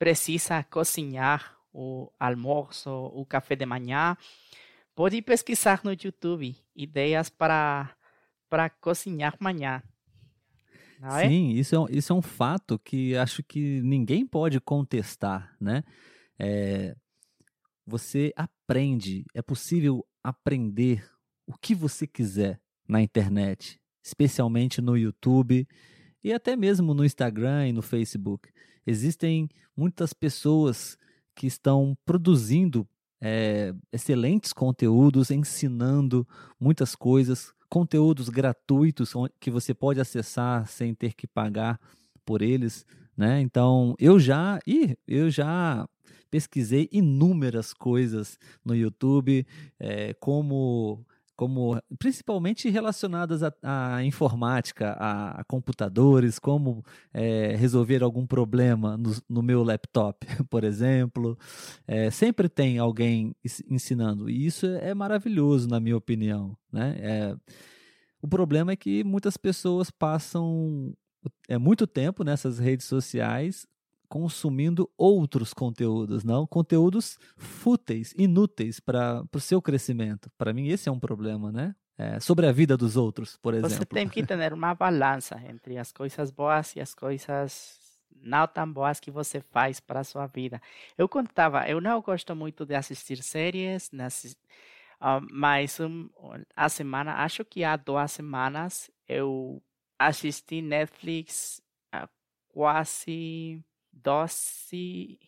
precisa 0.03 0.65
cozinhar 0.65 1.57
o 1.73 2.11
almoço, 2.19 2.91
o 2.91 3.25
café 3.25 3.55
de 3.55 3.65
manhã, 3.65 4.17
pode 4.97 5.23
pesquisar 5.23 5.81
no 5.85 5.93
YouTube 5.93 6.57
ideias 6.75 7.31
para, 7.31 7.95
para 8.51 8.69
cozinhar 8.69 9.37
amanhã. 9.39 9.81
É? 11.01 11.29
Sim, 11.29 11.51
isso 11.51 11.77
é, 11.77 11.97
isso 11.97 12.13
é 12.13 12.17
um 12.17 12.21
fato 12.21 12.81
que 12.81 13.17
acho 13.17 13.45
que 13.45 13.81
ninguém 13.83 14.27
pode 14.27 14.61
contestar, 14.61 15.55
né? 15.61 15.85
É, 16.37 16.97
você 17.87 18.33
aprende, 18.35 19.25
é 19.33 19.41
possível 19.41 20.05
aprender 20.21 21.09
o 21.47 21.57
que 21.57 21.77
você 21.77 22.09
quiser 22.09 22.61
na 22.89 23.01
internet, 23.01 23.81
especialmente 24.03 24.81
no 24.81 24.97
YouTube 24.97 25.65
e 26.25 26.33
até 26.33 26.57
mesmo 26.57 26.93
no 26.93 27.05
Instagram 27.05 27.69
e 27.69 27.73
no 27.73 27.83
Facebook. 27.83 28.49
Existem 28.85 29.49
muitas 29.77 30.13
pessoas 30.13 30.97
que 31.35 31.47
estão 31.47 31.97
produzindo 32.05 32.87
é, 33.21 33.73
excelentes 33.93 34.53
conteúdos, 34.53 35.31
ensinando 35.31 36.27
muitas 36.59 36.95
coisas, 36.95 37.53
conteúdos 37.69 38.29
gratuitos 38.29 39.13
que 39.41 39.51
você 39.51 39.73
pode 39.73 40.01
acessar 40.01 40.67
sem 40.67 40.95
ter 40.95 41.15
que 41.15 41.27
pagar 41.27 41.81
por 42.25 42.43
eles, 42.43 42.85
né? 43.17 43.41
Então 43.41 43.95
eu 43.99 44.19
já 44.19 44.59
e 44.67 44.97
eu 45.07 45.31
já 45.31 45.89
pesquisei 46.31 46.89
inúmeras 46.91 47.73
coisas 47.73 48.39
no 48.65 48.75
YouTube, 48.75 49.47
é, 49.79 50.15
como 50.15 51.05
como 51.37 51.81
principalmente 51.99 52.69
relacionadas 52.69 53.43
à, 53.63 54.05
informática, 54.05 54.97
a, 54.99 55.43
computadores, 55.45 56.39
como 56.39 56.85
é, 57.13 57.57
resolver 57.57 58.03
algum 58.03 58.27
problema 58.27 58.97
no, 58.97 59.15
no, 59.29 59.43
meu 59.43 59.63
laptop, 59.63 60.27
por 60.51 60.65
exemplo. 60.65 61.39
É, 61.87 62.11
sempre 62.11 62.49
tem 62.49 62.79
alguém 62.79 63.35
ensinando, 63.69 64.29
e 64.29 64.47
isso 64.47 64.67
é 64.67 64.95
maravilhoso, 64.95 65.69
na 65.69 65.81
minha 65.81 65.97
opinião. 65.97 66.57
Né? 66.73 66.97
É, 66.99 67.37
o 68.21 68.29
problema 68.29 68.73
é 68.73 68.77
que 68.77 69.03
muitas 69.03 69.37
pessoas 69.37 69.91
passam 69.91 70.95
é, 71.49 71.59
muito 71.59 71.87
tempo 71.87 72.25
nessas 72.25 72.59
redes 72.59 72.87
sociais 72.87 73.67
consumindo 74.13 74.91
outros 74.95 75.55
conteúdos, 75.55 76.23
não 76.23 76.47
conteúdos 76.47 77.19
fúteis, 77.35 78.13
inúteis 78.19 78.79
para 78.79 79.25
o 79.35 79.41
seu 79.41 79.63
crescimento. 79.63 80.31
Para 80.37 80.53
mim, 80.53 80.69
esse 80.69 80.87
é 80.87 80.93
um 80.93 81.01
problema, 81.01 81.51
né? 81.51 81.75
É, 81.97 82.21
sobre 82.21 82.47
a 82.47 82.53
vida 82.53 82.77
dos 82.77 82.95
outros, 82.95 83.39
por 83.39 83.55
exemplo. 83.55 83.75
Você 83.75 83.87
tem 83.87 84.07
que 84.07 84.21
ter 84.27 84.53
uma 84.53 84.75
balança 84.75 85.41
entre 85.49 85.79
as 85.79 85.93
coisas 85.93 86.31
boas 86.31 86.77
e 86.77 86.81
as 86.83 86.95
coisas 86.95 87.81
não 88.15 88.47
tão 88.47 88.71
boas 88.71 89.01
que 89.01 89.11
você 89.11 89.41
faz 89.41 89.81
para 89.81 90.01
a 90.01 90.05
sua 90.05 90.27
vida. 90.27 90.61
Eu 90.99 91.09
contava, 91.09 91.67
eu 91.67 91.81
não 91.81 92.03
gosto 92.03 92.37
muito 92.37 92.67
de 92.67 92.75
assistir 92.75 93.23
séries, 93.23 93.89
uh, 93.89 95.27
mas 95.33 95.81
um, 95.81 96.11
a 96.55 96.69
semana, 96.69 97.15
acho 97.25 97.47
que 97.47 97.65
há 97.65 97.77
duas 97.77 98.13
semanas, 98.13 98.91
eu 99.09 99.63
assisti 99.99 100.61
Netflix 100.61 101.63
uh, 101.95 102.07
quase 102.51 103.65
12 103.93 105.19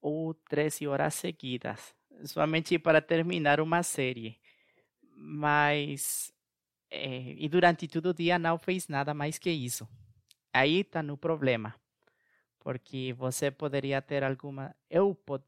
ou 0.00 0.34
13 0.34 0.86
horas 0.86 1.14
seguidas, 1.14 1.94
somente 2.24 2.78
para 2.78 3.00
terminar 3.00 3.60
uma 3.60 3.82
série. 3.82 4.38
Mas, 5.16 6.32
é, 6.90 7.34
e 7.38 7.48
durante 7.48 7.88
todo 7.88 8.10
o 8.10 8.14
dia 8.14 8.38
não 8.38 8.58
fez 8.58 8.88
nada 8.88 9.14
mais 9.14 9.38
que 9.38 9.50
isso. 9.50 9.88
Aí 10.52 10.80
está 10.80 11.02
no 11.02 11.16
problema, 11.16 11.74
porque 12.58 13.14
você 13.14 13.50
poderia 13.50 14.02
ter 14.02 14.22
alguma. 14.22 14.74
Eu 14.90 15.14
pod, 15.14 15.44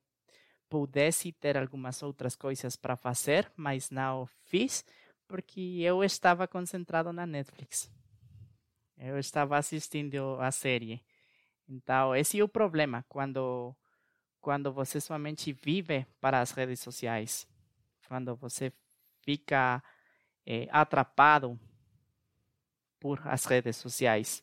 pudesse 0.68 1.30
ter 1.32 1.56
algumas 1.56 2.02
outras 2.02 2.34
coisas 2.34 2.76
para 2.76 2.96
fazer, 2.96 3.50
mas 3.56 3.90
não 3.90 4.26
fiz, 4.44 4.84
porque 5.28 5.80
eu 5.80 6.02
estava 6.02 6.48
concentrado 6.48 7.12
na 7.12 7.26
Netflix. 7.26 7.90
Eu 8.96 9.18
estava 9.18 9.58
assistindo 9.58 10.40
a 10.40 10.50
série. 10.50 11.02
Então, 11.68 12.14
esse 12.14 12.38
é 12.38 12.44
o 12.44 12.48
problema 12.48 13.04
quando, 13.08 13.74
quando 14.40 14.72
você 14.72 15.00
somente 15.00 15.52
vive 15.52 16.06
para 16.20 16.40
as 16.40 16.50
redes 16.50 16.80
sociais. 16.80 17.46
Quando 18.06 18.36
você 18.36 18.72
fica 19.22 19.82
é, 20.46 20.68
atrapado 20.70 21.58
por 23.00 23.20
as 23.26 23.44
redes 23.44 23.76
sociais. 23.76 24.42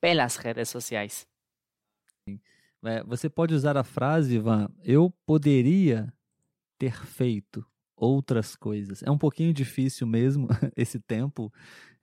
Pelas 0.00 0.36
redes 0.36 0.68
sociais. 0.68 1.28
É, 2.82 3.02
você 3.04 3.28
pode 3.28 3.54
usar 3.54 3.76
a 3.76 3.84
frase, 3.84 4.36
Ivan, 4.36 4.70
eu 4.82 5.10
poderia 5.26 6.12
ter 6.78 6.94
feito 7.04 7.66
outras 7.94 8.56
coisas. 8.56 9.02
É 9.02 9.10
um 9.10 9.18
pouquinho 9.18 9.52
difícil 9.52 10.06
mesmo 10.06 10.48
esse 10.74 10.98
tempo 10.98 11.52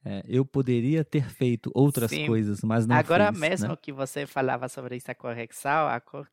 é, 0.09 0.23
eu 0.25 0.45
poderia 0.45 1.03
ter 1.03 1.29
feito 1.29 1.69
outras 1.75 2.09
Sim. 2.09 2.27
coisas, 2.27 2.63
mas 2.63 2.87
não 2.87 2.95
Agora 2.95 3.29
fiz, 3.29 3.41
né? 3.41 3.49
mesmo 3.49 3.67
né? 3.67 3.77
que 3.81 3.91
você 3.91 4.25
falava 4.25 4.69
sobre 4.69 4.95
essa 4.95 5.13
correção, 5.13 5.85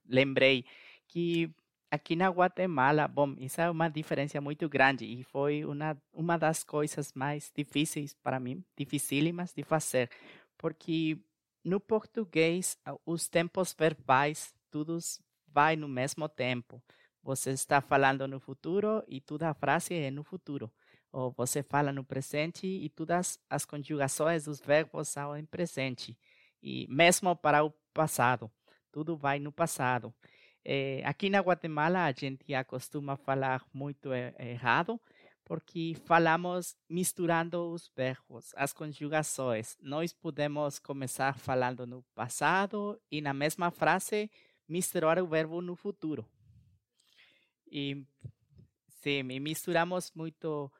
lembrei 0.09 0.65
que 1.09 1.51
aqui 1.91 2.15
na 2.15 2.29
Guatemala, 2.29 3.09
bom, 3.09 3.35
isso 3.37 3.61
é 3.61 3.69
uma 3.69 3.89
diferença 3.89 4.41
muito 4.41 4.69
grande 4.69 5.05
e 5.05 5.25
foi 5.25 5.65
uma, 5.65 6.01
uma 6.13 6.39
das 6.39 6.63
coisas 6.63 7.13
mais 7.15 7.51
difíceis 7.53 8.15
para 8.15 8.39
mim, 8.39 8.63
dificílimas 8.77 9.53
de 9.53 9.65
fazer, 9.65 10.09
porque 10.57 11.19
no 11.65 11.81
português 11.81 12.79
os 13.05 13.29
tempos 13.29 13.75
verbais 13.77 14.55
todos 14.71 15.21
vai 15.49 15.75
no 15.75 15.89
mesmo 15.89 16.29
tempo. 16.29 16.81
Você 17.25 17.51
está 17.51 17.81
falando 17.81 18.29
no 18.29 18.39
futuro 18.39 19.03
e 19.09 19.21
toda 19.21 19.51
a 19.51 19.55
frase 19.55 19.95
é 19.95 20.13
no 20.13 20.23
futuro 20.23 20.71
ou 21.15 21.31
você 21.31 21.63
fala 21.63 21.93
no 21.93 22.05
presente 22.05 22.67
e 22.67 22.89
todas 22.89 23.39
as 23.49 23.65
conjugações 23.65 24.47
dos 24.47 24.61
verbos 24.61 25.09
são 25.09 25.37
em 25.37 25.45
presente. 25.45 26.19
E 26.61 26.89
mesmo 26.89 27.37
para 27.37 27.65
o 27.65 27.71
passado, 27.93 28.51
tudo 28.91 29.17
vai 29.17 29.39
no 29.39 29.53
passado. 29.53 30.13
É, 30.65 31.03
aqui 31.05 31.31
na 31.31 31.39
Guatemala 31.39 32.05
a 32.05 32.11
gente 32.11 32.53
acostuma 32.53 33.17
falar 33.17 33.65
muito 33.73 34.13
errado, 34.13 35.01
porque 35.45 35.95
falamos 36.05 36.77
misturando 36.89 37.71
os 37.71 37.89
verbos, 37.95 38.53
as 38.57 38.73
conjugações. 38.73 39.77
Nós 39.81 40.13
podemos 40.13 40.81
começar 40.81 41.39
falando 41.39 41.87
no 41.87 42.03
passado 42.13 43.01
e 43.09 43.21
na 43.21 43.33
mesma 43.33 43.71
frase 43.71 44.29
misturar 44.69 45.23
o 45.23 45.29
verbo 45.29 45.61
no 45.61 45.77
futuro. 45.77 46.27
E 47.71 48.05
sim, 48.89 49.23
misturamos 49.23 50.11
muito 50.13 50.73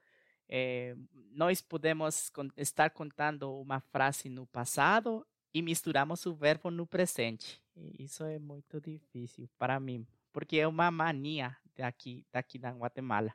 é, 0.49 0.95
nós 1.33 1.61
podemos 1.61 2.31
estar 2.57 2.91
contando 2.91 3.61
uma 3.61 3.81
frase 3.81 4.29
no 4.29 4.47
passado 4.47 5.27
e 5.53 5.63
misturamos 5.63 6.27
o 6.27 6.35
verbo 6.35 6.71
no 6.71 6.87
presente. 6.87 7.61
E 7.77 8.05
isso 8.05 8.25
é 8.25 8.39
muito 8.39 8.81
difícil 8.81 9.49
para 9.59 9.79
mim, 9.81 10.07
porque 10.33 10.59
é 10.59 10.67
uma 10.67 10.91
mania 10.91 11.57
daqui, 11.77 12.25
daqui 12.33 12.59
da 12.59 12.71
Guatemala. 12.71 13.33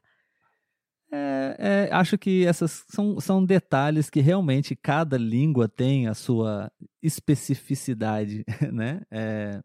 É, 1.11 1.87
é, 1.89 1.93
acho 1.93 2.17
que 2.17 2.45
essas 2.45 2.85
são, 2.87 3.19
são 3.19 3.43
detalhes 3.43 4.09
que 4.09 4.19
realmente 4.19 4.75
cada 4.75 5.17
língua 5.17 5.67
tem 5.67 6.07
a 6.07 6.13
sua 6.13 6.71
especificidade, 7.01 8.45
né? 8.71 9.01
É 9.09 9.59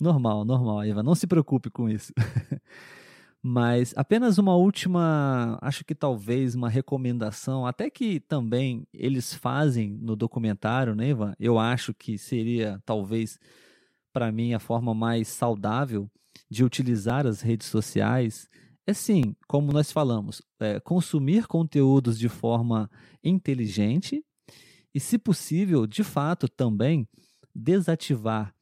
normal, 0.00 0.44
normal, 0.44 0.82
Eva. 0.82 1.02
Não 1.02 1.14
se 1.14 1.26
preocupe 1.26 1.70
com 1.70 1.88
isso. 1.88 2.12
Mas 3.48 3.94
apenas 3.96 4.38
uma 4.38 4.56
última, 4.56 5.56
acho 5.62 5.84
que 5.84 5.94
talvez 5.94 6.56
uma 6.56 6.68
recomendação, 6.68 7.64
até 7.64 7.88
que 7.88 8.18
também 8.18 8.84
eles 8.92 9.32
fazem 9.32 9.96
no 10.02 10.16
documentário, 10.16 10.96
né, 10.96 11.10
Ivan? 11.10 11.32
Eu 11.38 11.56
acho 11.56 11.94
que 11.94 12.18
seria 12.18 12.82
talvez 12.84 13.38
para 14.12 14.32
mim 14.32 14.52
a 14.52 14.58
forma 14.58 14.92
mais 14.92 15.28
saudável 15.28 16.10
de 16.50 16.64
utilizar 16.64 17.24
as 17.24 17.40
redes 17.40 17.68
sociais 17.68 18.48
é 18.84 18.92
sim, 18.92 19.36
como 19.46 19.72
nós 19.72 19.92
falamos, 19.92 20.42
é, 20.58 20.80
consumir 20.80 21.46
conteúdos 21.46 22.18
de 22.18 22.28
forma 22.28 22.90
inteligente 23.22 24.24
e, 24.92 24.98
se 24.98 25.18
possível, 25.18 25.86
de 25.86 26.02
fato 26.02 26.48
também 26.48 27.06
desativar 27.54 28.52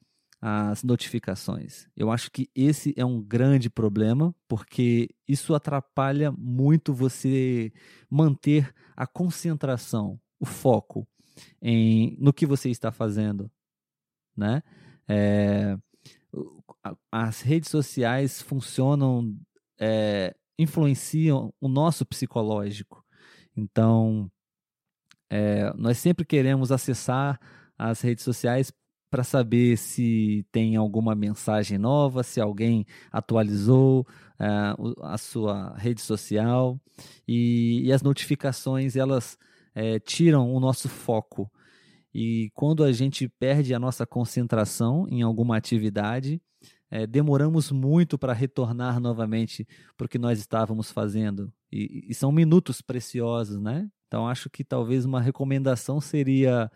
as 0.41 0.83
notificações. 0.83 1.87
Eu 1.95 2.11
acho 2.11 2.29
que 2.31 2.49
esse 2.55 2.93
é 2.95 3.05
um 3.05 3.21
grande 3.21 3.69
problema, 3.69 4.35
porque 4.47 5.09
isso 5.27 5.55
atrapalha 5.55 6.31
muito 6.31 6.93
você 6.93 7.71
manter 8.09 8.73
a 8.95 9.07
concentração, 9.07 10.19
o 10.39 10.45
foco 10.45 11.07
em, 11.61 12.15
no 12.19 12.33
que 12.33 12.45
você 12.45 12.69
está 12.69 12.91
fazendo, 12.91 13.49
né? 14.35 14.61
É, 15.07 15.77
as 17.11 17.41
redes 17.41 17.69
sociais 17.69 18.41
funcionam, 18.41 19.35
é, 19.79 20.35
influenciam 20.57 21.53
o 21.59 21.67
nosso 21.67 22.05
psicológico. 22.05 23.03
Então, 23.55 24.31
é, 25.29 25.73
nós 25.73 25.97
sempre 25.97 26.25
queremos 26.25 26.71
acessar 26.71 27.39
as 27.77 28.01
redes 28.01 28.23
sociais 28.23 28.71
para 29.15 29.23
saber 29.23 29.77
se 29.77 30.45
tem 30.51 30.75
alguma 30.75 31.15
mensagem 31.15 31.77
nova, 31.77 32.21
se 32.21 32.41
alguém 32.41 32.85
atualizou 33.09 34.01
uh, 34.01 35.05
a 35.05 35.17
sua 35.17 35.73
rede 35.77 36.01
social. 36.01 36.77
E, 37.25 37.83
e 37.85 37.93
as 37.93 38.01
notificações 38.01 38.97
elas 38.97 39.37
é, 39.73 39.99
tiram 39.99 40.53
o 40.53 40.59
nosso 40.59 40.89
foco. 40.89 41.49
E 42.13 42.51
quando 42.53 42.83
a 42.83 42.91
gente 42.91 43.29
perde 43.29 43.73
a 43.73 43.79
nossa 43.79 44.05
concentração 44.05 45.07
em 45.09 45.21
alguma 45.21 45.55
atividade 45.55 46.41
é, 46.91 47.07
demoramos 47.07 47.71
muito 47.71 48.17
para 48.17 48.33
retornar 48.33 48.99
novamente 48.99 49.65
para 49.95 50.05
o 50.05 50.09
que 50.09 50.19
nós 50.19 50.39
estávamos 50.39 50.91
fazendo. 50.91 51.53
E, 51.71 52.05
e 52.09 52.13
são 52.13 52.33
minutos 52.33 52.81
preciosos, 52.81 53.61
né? 53.61 53.89
Então 54.07 54.27
acho 54.27 54.49
que 54.49 54.63
talvez 54.63 55.05
uma 55.05 55.21
recomendação 55.21 56.01
seria 56.01 56.69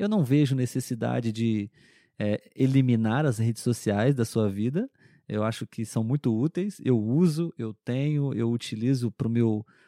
eu 0.00 0.08
não 0.08 0.24
vejo 0.24 0.54
necessidade 0.54 1.30
de 1.30 1.70
é, 2.18 2.40
eliminar 2.56 3.26
as 3.26 3.38
redes 3.38 3.62
sociais 3.62 4.14
da 4.14 4.24
sua 4.24 4.48
vida. 4.48 4.90
Eu 5.28 5.44
acho 5.44 5.66
que 5.66 5.84
são 5.84 6.02
muito 6.02 6.34
úteis. 6.34 6.80
Eu 6.82 6.98
uso, 6.98 7.52
eu 7.58 7.74
tenho, 7.84 8.32
eu 8.32 8.50
utilizo 8.50 9.12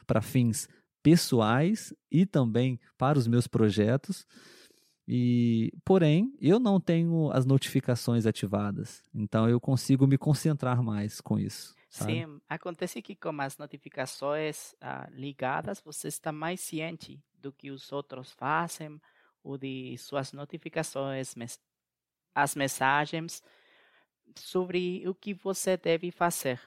para 0.07 0.21
fins 0.21 0.69
pessoais 1.03 1.95
e 2.11 2.27
também 2.27 2.79
para 2.99 3.19
os 3.19 3.27
meus 3.27 3.47
projetos. 3.47 4.27
E, 5.09 5.73
porém, 5.83 6.31
eu 6.41 6.61
não 6.61 6.79
tenho 6.79 7.31
as 7.33 7.47
notificações 7.47 8.25
ativadas, 8.25 9.03
então 9.13 9.49
eu 9.49 9.61
consigo 9.61 10.07
me 10.07 10.17
concentrar 10.17 10.81
mais 10.81 11.21
com 11.21 11.39
isso. 11.39 11.75
Sabe? 11.91 12.13
Sim, 12.13 12.41
acontece 12.49 13.03
que 13.03 13.17
com 13.17 13.41
as 13.41 13.59
notificações 13.59 14.75
ah, 14.81 15.09
ligadas, 15.11 15.83
você 15.85 16.07
está 16.07 16.31
mais 16.31 16.61
ciente 16.61 17.21
do 17.35 17.53
que 17.53 17.71
os 17.71 17.91
outros 17.91 18.31
fazem, 18.31 19.01
o 19.43 19.57
de 19.57 19.97
suas 19.99 20.33
notificações, 20.33 21.35
as 22.35 22.55
mensagens 22.55 23.43
sobre 24.37 25.07
o 25.07 25.15
que 25.15 25.35
você 25.35 25.77
deve 25.77 26.11
fazer. 26.11 26.61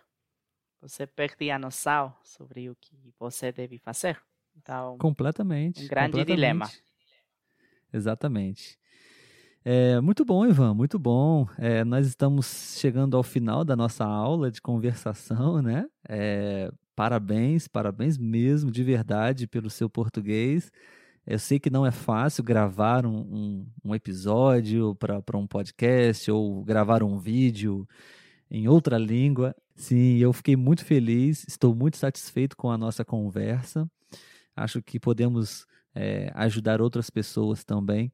Você 0.81 1.07
perde 1.07 1.49
a 1.49 1.57
noção 1.57 2.13
sobre 2.23 2.69
o 2.69 2.75
que 2.75 2.95
você 3.17 3.51
deve 3.51 3.77
fazer. 3.77 4.21
Então, 4.55 4.97
completamente. 4.97 5.83
Um 5.83 5.87
grande 5.87 6.11
completamente. 6.11 6.35
dilema. 6.35 6.71
Exatamente. 7.91 8.77
É, 9.63 9.99
muito 9.99 10.23
bom, 10.23 10.45
Ivan, 10.45 10.75
muito 10.75 10.99
bom. 10.99 11.47
É, 11.57 11.83
nós 11.83 12.05
estamos 12.05 12.77
chegando 12.77 13.17
ao 13.17 13.23
final 13.23 13.65
da 13.65 13.75
nossa 13.75 14.05
aula 14.05 14.51
de 14.51 14.61
conversação, 14.61 15.59
né? 15.59 15.87
É, 16.07 16.71
parabéns, 16.95 17.67
parabéns 17.67 18.15
mesmo, 18.15 18.69
de 18.69 18.83
verdade, 18.83 19.47
pelo 19.47 19.69
seu 19.69 19.89
português. 19.89 20.71
Eu 21.25 21.39
sei 21.39 21.59
que 21.59 21.71
não 21.71 21.85
é 21.85 21.91
fácil 21.91 22.43
gravar 22.43 23.05
um, 23.05 23.17
um, 23.17 23.67
um 23.83 23.95
episódio 23.95 24.93
para 24.95 25.37
um 25.37 25.47
podcast 25.47 26.29
ou 26.29 26.63
gravar 26.63 27.01
um 27.01 27.17
vídeo 27.17 27.87
em 28.49 28.67
outra 28.67 28.97
língua. 28.97 29.55
Sim, 29.73 30.17
eu 30.17 30.31
fiquei 30.31 30.55
muito 30.55 30.85
feliz, 30.85 31.43
estou 31.47 31.73
muito 31.73 31.97
satisfeito 31.97 32.55
com 32.55 32.69
a 32.69 32.77
nossa 32.77 33.03
conversa. 33.03 33.89
Acho 34.55 34.81
que 34.83 34.99
podemos 34.99 35.65
é, 35.95 36.31
ajudar 36.35 36.79
outras 36.79 37.09
pessoas 37.09 37.63
também 37.63 38.11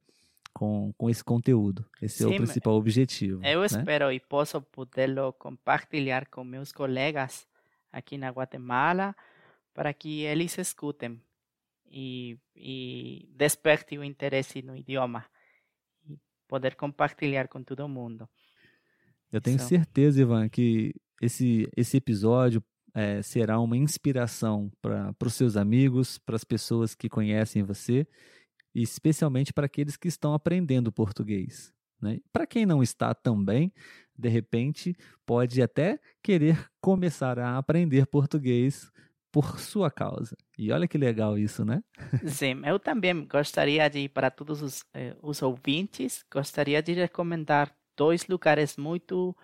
com, 0.52 0.94
com 0.96 1.10
esse 1.10 1.22
conteúdo. 1.22 1.84
Esse 2.00 2.24
Sim, 2.24 2.32
é 2.32 2.34
o 2.34 2.36
principal 2.36 2.74
objetivo. 2.74 3.44
Eu 3.44 3.60
né? 3.60 3.66
espero 3.66 4.10
e 4.10 4.20
posso 4.20 4.60
podê-lo 4.62 5.34
compartilhar 5.34 6.26
com 6.28 6.42
meus 6.44 6.72
colegas 6.72 7.46
aqui 7.92 8.16
na 8.16 8.30
Guatemala 8.30 9.14
para 9.74 9.92
que 9.92 10.22
eles 10.22 10.56
escutem 10.56 11.20
e, 11.92 12.38
e 12.56 13.28
desperte 13.36 13.98
o 13.98 14.02
interesse 14.02 14.62
no 14.62 14.74
idioma 14.74 15.26
e 16.08 16.18
poder 16.48 16.74
compartilhar 16.74 17.48
com 17.48 17.62
todo 17.62 17.86
mundo. 17.88 18.26
Eu 19.30 19.40
tenho 19.40 19.56
Isso. 19.56 19.68
certeza, 19.68 20.22
Ivan, 20.22 20.48
que 20.48 20.94
esse, 21.20 21.68
esse 21.76 21.98
episódio 21.98 22.64
é, 22.94 23.22
será 23.22 23.60
uma 23.60 23.76
inspiração 23.76 24.70
para 24.80 25.14
os 25.24 25.34
seus 25.34 25.56
amigos, 25.56 26.18
para 26.18 26.36
as 26.36 26.44
pessoas 26.44 26.94
que 26.94 27.08
conhecem 27.08 27.62
você, 27.62 28.06
e 28.74 28.82
especialmente 28.82 29.52
para 29.52 29.66
aqueles 29.66 29.96
que 29.96 30.08
estão 30.08 30.32
aprendendo 30.32 30.90
português. 30.90 31.72
Né? 32.00 32.20
Para 32.32 32.46
quem 32.46 32.66
não 32.66 32.82
está 32.82 33.14
também, 33.14 33.72
de 34.18 34.28
repente, 34.28 34.96
pode 35.24 35.62
até 35.62 36.00
querer 36.22 36.70
começar 36.80 37.38
a 37.38 37.56
aprender 37.56 38.06
português 38.06 38.90
por 39.32 39.58
sua 39.58 39.90
causa. 39.90 40.36
E 40.58 40.70
olha 40.70 40.86
que 40.86 40.98
legal 40.98 41.38
isso, 41.38 41.64
né? 41.64 41.82
Sim, 42.26 42.60
eu 42.64 42.78
também 42.78 43.26
gostaria 43.26 43.88
de, 43.88 44.08
para 44.08 44.30
todos 44.30 44.62
os, 44.62 44.84
eh, 44.92 45.16
os 45.22 45.40
ouvintes, 45.42 46.24
gostaria 46.30 46.82
de 46.82 46.92
recomendar 46.92 47.74
dois 47.96 48.28
lugares 48.28 48.76
muito 48.76 49.34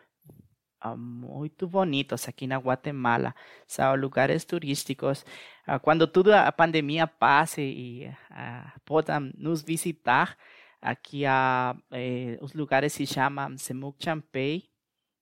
uh, 0.84 0.96
muito 0.96 1.66
bonitos 1.66 2.28
aqui 2.28 2.46
na 2.46 2.58
Guatemala. 2.58 3.34
São 3.66 3.96
lugares 3.96 4.44
turísticos. 4.44 5.24
Uh, 5.66 5.80
quando 5.80 6.06
tudo 6.06 6.32
a 6.32 6.52
pandemia 6.52 7.06
passe 7.06 7.62
e 7.62 8.08
uh, 8.08 8.80
possam 8.84 9.30
nos 9.36 9.62
visitar, 9.62 10.36
aqui 10.80 11.26
há, 11.26 11.74
eh, 11.90 12.38
os 12.40 12.52
lugares 12.54 12.92
se 12.92 13.06
chamam 13.06 13.56
Semuc 13.58 14.02
Champey 14.02 14.68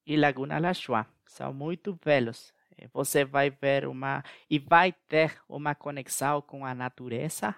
e 0.07 0.17
Laguna 0.17 0.59
La 0.59 0.75
Chua. 0.75 1.07
São 1.27 1.53
muito 1.53 1.99
belos. 2.05 2.53
Você 2.93 3.25
vai 3.25 3.51
ver 3.51 3.87
uma 3.87 4.23
e 4.51 4.59
vai 4.59 4.93
ter 5.09 5.39
uma 5.49 5.75
conexão 5.75 6.43
com 6.43 6.65
a 6.65 6.75
natureza, 6.75 7.55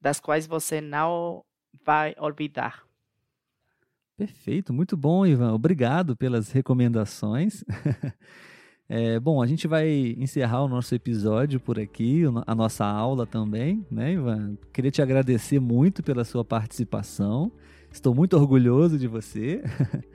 das 0.00 0.20
quais 0.20 0.46
você 0.46 0.80
não 0.80 1.44
vai 1.84 2.14
olvidar. 2.18 2.86
Perfeito, 4.16 4.72
muito 4.72 4.96
bom, 4.96 5.24
Ivan. 5.24 5.52
Obrigado 5.54 6.16
pelas 6.16 6.50
recomendações. 6.50 7.64
É, 8.90 9.20
bom, 9.20 9.42
a 9.42 9.46
gente 9.46 9.68
vai 9.68 10.14
encerrar 10.16 10.62
o 10.62 10.68
nosso 10.68 10.94
episódio 10.94 11.60
por 11.60 11.78
aqui, 11.78 12.22
a 12.46 12.54
nossa 12.54 12.86
aula 12.86 13.26
também, 13.26 13.86
né, 13.90 14.14
Ivan? 14.14 14.56
Queria 14.72 14.90
te 14.90 15.02
agradecer 15.02 15.60
muito 15.60 16.02
pela 16.02 16.24
sua 16.24 16.42
participação. 16.42 17.52
Estou 17.92 18.14
muito 18.14 18.34
orgulhoso 18.34 18.98
de 18.98 19.06
você. 19.06 19.62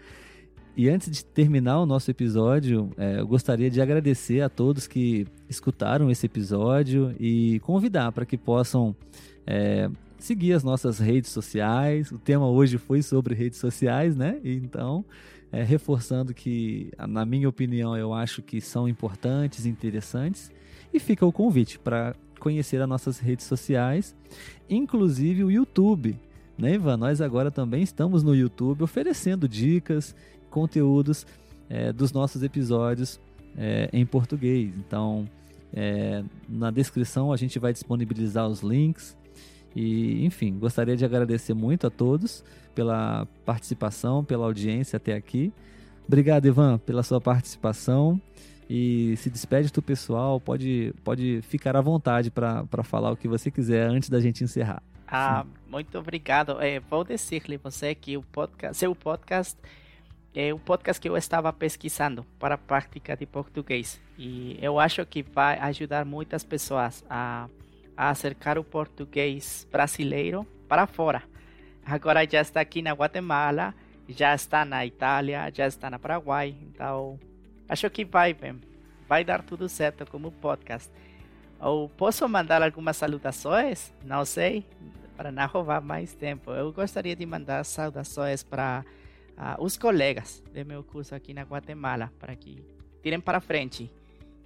E 0.75 0.89
antes 0.89 1.11
de 1.11 1.23
terminar 1.23 1.79
o 1.79 1.85
nosso 1.85 2.09
episódio, 2.09 2.89
é, 2.97 3.19
eu 3.19 3.27
gostaria 3.27 3.69
de 3.69 3.79
agradecer 3.79 4.41
a 4.41 4.49
todos 4.49 4.87
que 4.87 5.27
escutaram 5.47 6.09
esse 6.09 6.25
episódio 6.25 7.15
e 7.19 7.59
convidar 7.59 8.11
para 8.11 8.25
que 8.25 8.37
possam 8.37 8.95
é, 9.45 9.87
seguir 10.17 10.53
as 10.53 10.63
nossas 10.63 10.97
redes 10.97 11.29
sociais. 11.29 12.11
O 12.11 12.17
tema 12.17 12.47
hoje 12.49 12.79
foi 12.79 13.03
sobre 13.03 13.35
redes 13.35 13.59
sociais, 13.59 14.15
né? 14.15 14.39
Então, 14.43 15.05
é, 15.51 15.61
reforçando 15.61 16.33
que, 16.33 16.91
na 17.07 17.23
minha 17.23 17.47
opinião, 17.47 17.95
eu 17.95 18.11
acho 18.11 18.41
que 18.41 18.59
são 18.59 18.89
importantes, 18.89 19.67
interessantes. 19.67 20.51
E 20.91 20.99
fica 20.99 21.23
o 21.23 21.31
convite 21.31 21.77
para 21.77 22.15
conhecer 22.39 22.81
as 22.81 22.89
nossas 22.89 23.19
redes 23.19 23.45
sociais, 23.45 24.15
inclusive 24.67 25.43
o 25.43 25.51
YouTube. 25.51 26.19
Né, 26.57 26.75
Ivan? 26.75 26.97
Nós 26.97 27.19
agora 27.19 27.49
também 27.49 27.81
estamos 27.81 28.21
no 28.21 28.35
YouTube 28.35 28.83
oferecendo 28.83 29.47
dicas 29.47 30.15
conteúdos 30.53 31.25
é, 31.67 31.91
dos 31.91 32.11
nossos 32.11 32.43
episódios 32.43 33.19
é, 33.57 33.89
em 33.91 34.05
português. 34.05 34.71
Então, 34.77 35.27
é, 35.73 36.23
na 36.47 36.69
descrição 36.69 37.33
a 37.33 37.37
gente 37.37 37.57
vai 37.57 37.73
disponibilizar 37.73 38.47
os 38.47 38.61
links. 38.61 39.17
E, 39.75 40.23
enfim, 40.23 40.53
gostaria 40.59 40.95
de 40.95 41.03
agradecer 41.03 41.55
muito 41.55 41.87
a 41.87 41.89
todos 41.89 42.45
pela 42.75 43.27
participação, 43.43 44.23
pela 44.23 44.45
audiência 44.45 44.97
até 44.97 45.15
aqui. 45.15 45.51
Obrigado, 46.07 46.45
Ivan, 46.45 46.77
pela 46.77 47.01
sua 47.01 47.19
participação. 47.19 48.21
E 48.69 49.15
se 49.17 49.29
despede 49.31 49.71
do 49.71 49.81
pessoal, 49.81 50.39
pode, 50.39 50.93
pode 51.03 51.41
ficar 51.41 51.75
à 51.75 51.81
vontade 51.81 52.29
para 52.29 52.83
falar 52.83 53.11
o 53.11 53.17
que 53.17 53.27
você 53.27 53.49
quiser 53.49 53.89
antes 53.89 54.09
da 54.09 54.19
gente 54.19 54.43
encerrar. 54.43 54.81
Ah, 55.07 55.45
muito 55.67 55.97
obrigado. 55.97 56.61
É, 56.61 56.79
vou 56.79 57.03
dizer-lhe 57.03 57.57
você 57.57 57.95
que 57.95 58.15
o 58.15 58.21
podcast, 58.21 58.77
seu 58.77 58.95
podcast 58.95 59.57
é 60.35 60.53
um 60.53 60.59
podcast 60.59 61.01
que 61.01 61.09
eu 61.09 61.17
estava 61.17 61.51
pesquisando 61.53 62.25
para 62.39 62.55
a 62.55 62.57
prática 62.57 63.15
de 63.15 63.25
português 63.25 64.01
e 64.17 64.57
eu 64.61 64.79
acho 64.79 65.05
que 65.05 65.23
vai 65.23 65.57
ajudar 65.59 66.05
muitas 66.05 66.43
pessoas 66.43 67.03
a, 67.09 67.47
a 67.95 68.09
acercar 68.09 68.57
o 68.57 68.63
português 68.63 69.67
brasileiro 69.71 70.45
para 70.67 70.87
fora. 70.87 71.23
Agora 71.85 72.27
já 72.29 72.41
está 72.41 72.61
aqui 72.61 72.81
na 72.81 72.93
Guatemala 72.93 73.73
já 74.07 74.33
está 74.35 74.65
na 74.65 74.85
Itália, 74.85 75.51
já 75.53 75.67
está 75.67 75.89
na 75.89 75.97
Paraguai, 75.97 76.55
então 76.61 77.19
acho 77.67 77.89
que 77.89 78.03
vai, 78.03 78.33
bem, 78.33 78.59
vai 79.07 79.23
dar 79.23 79.41
tudo 79.41 79.69
certo 79.69 80.05
como 80.05 80.31
podcast. 80.31 80.91
Ou 81.59 81.87
posso 81.87 82.27
mandar 82.27 82.61
algumas 82.61 82.97
salutações? 82.97 83.93
Não 84.03 84.25
sei, 84.25 84.65
para 85.15 85.31
não 85.31 85.47
roubar 85.47 85.81
mais 85.81 86.13
tempo. 86.13 86.51
Eu 86.51 86.73
gostaria 86.73 87.15
de 87.15 87.25
mandar 87.25 87.63
saudações 87.63 88.43
para 88.43 88.83
os 89.59 89.77
colegas 89.77 90.43
do 90.53 90.65
meu 90.65 90.83
curso 90.83 91.15
aqui 91.15 91.33
na 91.33 91.43
Guatemala, 91.43 92.11
para 92.19 92.35
que 92.35 92.63
tirem 93.01 93.19
para 93.19 93.41
frente 93.41 93.91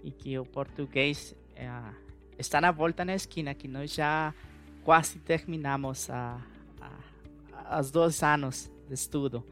e 0.04 0.12
que 0.12 0.38
o 0.40 0.46
português 0.46 1.36
uh, 1.54 1.96
está 2.38 2.62
na 2.62 2.72
volta 2.72 3.04
na 3.04 3.16
esquina, 3.16 3.54
que 3.54 3.68
nós 3.68 3.94
já 3.94 4.34
quase 4.84 5.20
terminamos 5.20 6.10
a, 6.10 6.40
a, 7.54 7.80
os 7.80 7.92
dois 7.92 8.24
anos 8.24 8.72
de 8.88 8.94
estudo 8.94 9.44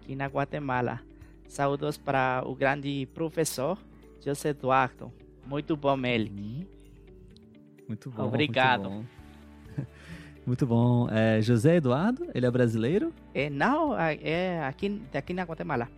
aqui 0.00 0.14
na 0.14 0.26
Guatemala. 0.26 1.00
Saúdos 1.48 1.98
para 1.98 2.42
o 2.46 2.54
grande 2.54 3.06
professor 3.06 3.78
José 4.24 4.50
Eduardo. 4.50 5.12
Muito 5.44 5.76
bom 5.76 5.98
ele. 6.06 6.30
Uhum. 6.30 6.66
Muito 7.88 8.10
bom. 8.10 8.28
Obrigado. 8.28 8.88
Muito 8.90 9.06
bom. 9.06 9.21
Muito 10.46 10.66
bom. 10.66 11.08
É, 11.10 11.40
José 11.40 11.76
Eduardo, 11.76 12.26
ele 12.34 12.46
é 12.46 12.50
brasileiro? 12.50 13.12
É, 13.34 13.48
não, 13.48 13.98
é, 13.98 14.18
é 14.22 14.64
aqui, 14.64 15.00
aqui 15.14 15.32
na 15.32 15.44
Guatemala. 15.44 15.88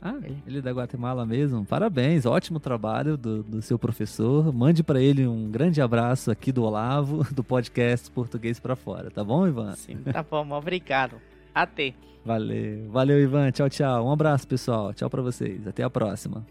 Ah, 0.00 0.16
ele, 0.22 0.36
ele 0.46 0.58
é 0.58 0.60
da 0.60 0.70
Guatemala 0.70 1.24
mesmo. 1.24 1.64
Parabéns, 1.64 2.26
ótimo 2.26 2.60
trabalho 2.60 3.16
do, 3.16 3.42
do 3.42 3.62
seu 3.62 3.78
professor. 3.78 4.52
Mande 4.52 4.82
para 4.82 5.00
ele 5.00 5.26
um 5.26 5.50
grande 5.50 5.80
abraço 5.80 6.30
aqui 6.30 6.52
do 6.52 6.62
Olavo, 6.62 7.24
do 7.32 7.42
podcast 7.42 8.10
Português 8.10 8.60
para 8.60 8.76
Fora. 8.76 9.10
Tá 9.10 9.24
bom, 9.24 9.46
Ivan? 9.46 9.72
Sim, 9.72 9.96
tá 10.12 10.22
bom. 10.22 10.50
Obrigado. 10.52 11.16
Até. 11.54 11.94
Valeu. 12.22 12.90
Valeu, 12.90 13.18
Ivan. 13.18 13.50
Tchau, 13.50 13.70
tchau. 13.70 14.06
Um 14.06 14.12
abraço, 14.12 14.46
pessoal. 14.46 14.92
Tchau 14.92 15.08
para 15.08 15.22
vocês. 15.22 15.66
Até 15.66 15.82
a 15.82 15.88
próxima. 15.88 16.44